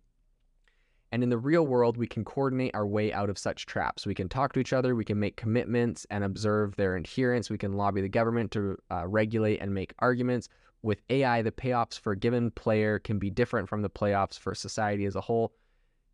and 1.11 1.23
in 1.23 1.29
the 1.29 1.37
real 1.37 1.67
world, 1.67 1.97
we 1.97 2.07
can 2.07 2.25
coordinate 2.25 2.73
our 2.73 2.87
way 2.87 3.13
out 3.13 3.29
of 3.29 3.37
such 3.37 3.67
traps. 3.67 4.07
We 4.07 4.15
can 4.15 4.27
talk 4.27 4.53
to 4.53 4.59
each 4.59 4.73
other, 4.73 4.95
we 4.95 5.05
can 5.05 5.19
make 5.19 5.37
commitments 5.37 6.07
and 6.09 6.23
observe 6.23 6.75
their 6.77 6.95
adherence. 6.95 7.49
We 7.49 7.57
can 7.57 7.73
lobby 7.73 8.01
the 8.01 8.09
government 8.09 8.51
to 8.51 8.77
uh, 8.89 9.07
regulate 9.07 9.59
and 9.59 9.73
make 9.73 9.93
arguments. 9.99 10.49
With 10.83 11.03
AI, 11.09 11.43
the 11.43 11.51
payoffs 11.51 11.99
for 11.99 12.13
a 12.13 12.17
given 12.17 12.49
player 12.49 12.97
can 12.97 13.19
be 13.19 13.29
different 13.29 13.69
from 13.69 13.83
the 13.83 13.89
payoffs 13.89 14.39
for 14.39 14.55
society 14.55 15.05
as 15.05 15.15
a 15.15 15.21
whole. 15.21 15.53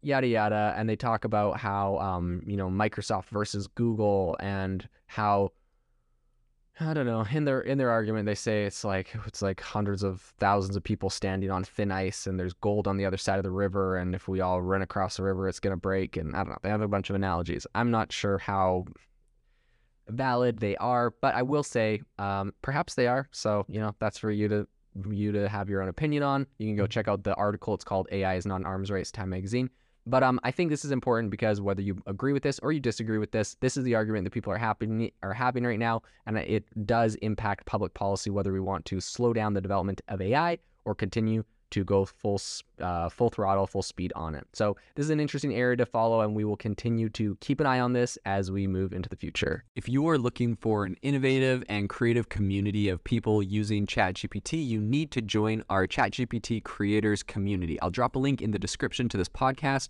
Yada 0.01 0.27
yada, 0.27 0.73
and 0.75 0.89
they 0.89 0.95
talk 0.97 1.23
about 1.23 1.57
how 1.57 1.97
um, 1.99 2.41
you 2.45 2.57
know 2.57 2.69
Microsoft 2.69 3.29
versus 3.29 3.67
Google 3.67 4.35
and 4.39 4.87
how 5.07 5.51
I 6.79 6.93
don't 6.93 7.07
know. 7.07 7.25
In 7.31 7.45
their 7.45 7.61
in 7.61 7.77
their 7.77 7.89
argument, 7.89 8.27
they 8.27 8.35
say 8.35 8.65
it's 8.65 8.83
like 8.83 9.15
it's 9.25 9.41
like 9.41 9.59
hundreds 9.61 10.03
of 10.03 10.21
thousands 10.39 10.75
of 10.75 10.83
people 10.83 11.09
standing 11.09 11.49
on 11.49 11.63
thin 11.63 11.91
ice, 11.91 12.27
and 12.27 12.39
there's 12.39 12.53
gold 12.53 12.87
on 12.87 12.97
the 12.97 13.05
other 13.05 13.17
side 13.17 13.39
of 13.39 13.43
the 13.43 13.51
river, 13.51 13.97
and 13.97 14.13
if 14.13 14.27
we 14.27 14.41
all 14.41 14.61
run 14.61 14.83
across 14.83 15.17
the 15.17 15.23
river, 15.23 15.47
it's 15.47 15.59
gonna 15.59 15.77
break. 15.77 16.17
And 16.17 16.35
I 16.35 16.39
don't 16.39 16.49
know. 16.49 16.57
They 16.61 16.69
have 16.69 16.81
a 16.81 16.87
bunch 16.87 17.09
of 17.09 17.15
analogies. 17.15 17.65
I'm 17.73 17.89
not 17.89 18.11
sure 18.11 18.37
how 18.37 18.85
valid 20.07 20.59
they 20.59 20.75
are, 20.77 21.11
but 21.19 21.33
I 21.33 21.41
will 21.41 21.63
say 21.63 22.01
um, 22.19 22.53
perhaps 22.61 22.93
they 22.93 23.07
are. 23.07 23.27
So 23.31 23.65
you 23.67 23.79
know 23.79 23.95
that's 23.99 24.19
for 24.19 24.29
you 24.29 24.47
to 24.47 24.67
you 25.09 25.31
to 25.31 25.49
have 25.49 25.69
your 25.69 25.81
own 25.81 25.89
opinion 25.89 26.21
on. 26.21 26.45
You 26.59 26.67
can 26.67 26.75
go 26.75 26.85
check 26.85 27.07
out 27.07 27.23
the 27.23 27.35
article. 27.35 27.73
It's 27.73 27.83
called 27.83 28.07
"AI 28.11 28.35
is 28.35 28.45
not 28.45 28.57
an 28.57 28.65
arms 28.65 28.91
race." 28.91 29.11
Time 29.11 29.29
Magazine. 29.29 29.71
But 30.09 30.23
um, 30.23 30.39
I 30.43 30.51
think 30.51 30.69
this 30.69 30.85
is 30.85 30.91
important 30.91 31.31
because 31.31 31.59
whether 31.59 31.81
you 31.81 32.01
agree 32.07 32.31
with 32.31 32.41
this 32.41 32.59
or 32.59 32.71
you 32.71 32.79
disagree 32.79 33.17
with 33.17 33.31
this, 33.31 33.57
this 33.59 33.75
is 33.75 33.83
the 33.83 33.95
argument 33.95 34.23
that 34.23 34.31
people 34.31 34.53
are 34.53 34.57
having 34.57 35.11
are 35.21 35.33
having 35.33 35.65
right 35.65 35.77
now, 35.77 36.01
and 36.25 36.37
it 36.37 36.65
does 36.85 37.15
impact 37.15 37.65
public 37.65 37.93
policy 37.93 38.29
whether 38.29 38.53
we 38.53 38.61
want 38.61 38.85
to 38.85 39.01
slow 39.01 39.33
down 39.33 39.53
the 39.53 39.59
development 39.59 40.01
of 40.07 40.21
AI 40.21 40.59
or 40.85 40.95
continue 40.95 41.43
to 41.71 41.83
go 41.83 42.05
full 42.05 42.39
uh, 42.79 43.09
full 43.09 43.29
throttle, 43.29 43.67
full 43.67 43.81
speed 43.81 44.13
on 44.15 44.35
it. 44.35 44.45
So 44.53 44.77
this 44.95 45.05
is 45.05 45.09
an 45.09 45.19
interesting 45.19 45.55
area 45.55 45.75
to 45.77 45.85
follow, 45.85 46.21
and 46.21 46.35
we 46.35 46.43
will 46.43 46.57
continue 46.57 47.09
to 47.09 47.35
keep 47.41 47.59
an 47.59 47.65
eye 47.65 47.79
on 47.79 47.93
this 47.93 48.17
as 48.25 48.51
we 48.51 48.67
move 48.67 48.93
into 48.93 49.09
the 49.09 49.15
future. 49.15 49.63
If 49.75 49.89
you 49.89 50.07
are 50.09 50.17
looking 50.17 50.55
for 50.55 50.85
an 50.85 50.95
innovative 51.01 51.63
and 51.69 51.89
creative 51.89 52.29
community 52.29 52.89
of 52.89 53.03
people 53.03 53.41
using 53.41 53.85
ChatGPT, 53.85 54.65
you 54.65 54.79
need 54.79 55.11
to 55.11 55.21
join 55.21 55.63
our 55.69 55.87
ChatGPT 55.87 56.63
creators 56.63 57.23
community. 57.23 57.79
I'll 57.81 57.89
drop 57.89 58.15
a 58.15 58.19
link 58.19 58.41
in 58.41 58.51
the 58.51 58.59
description 58.59 59.09
to 59.09 59.17
this 59.17 59.29
podcast. 59.29 59.89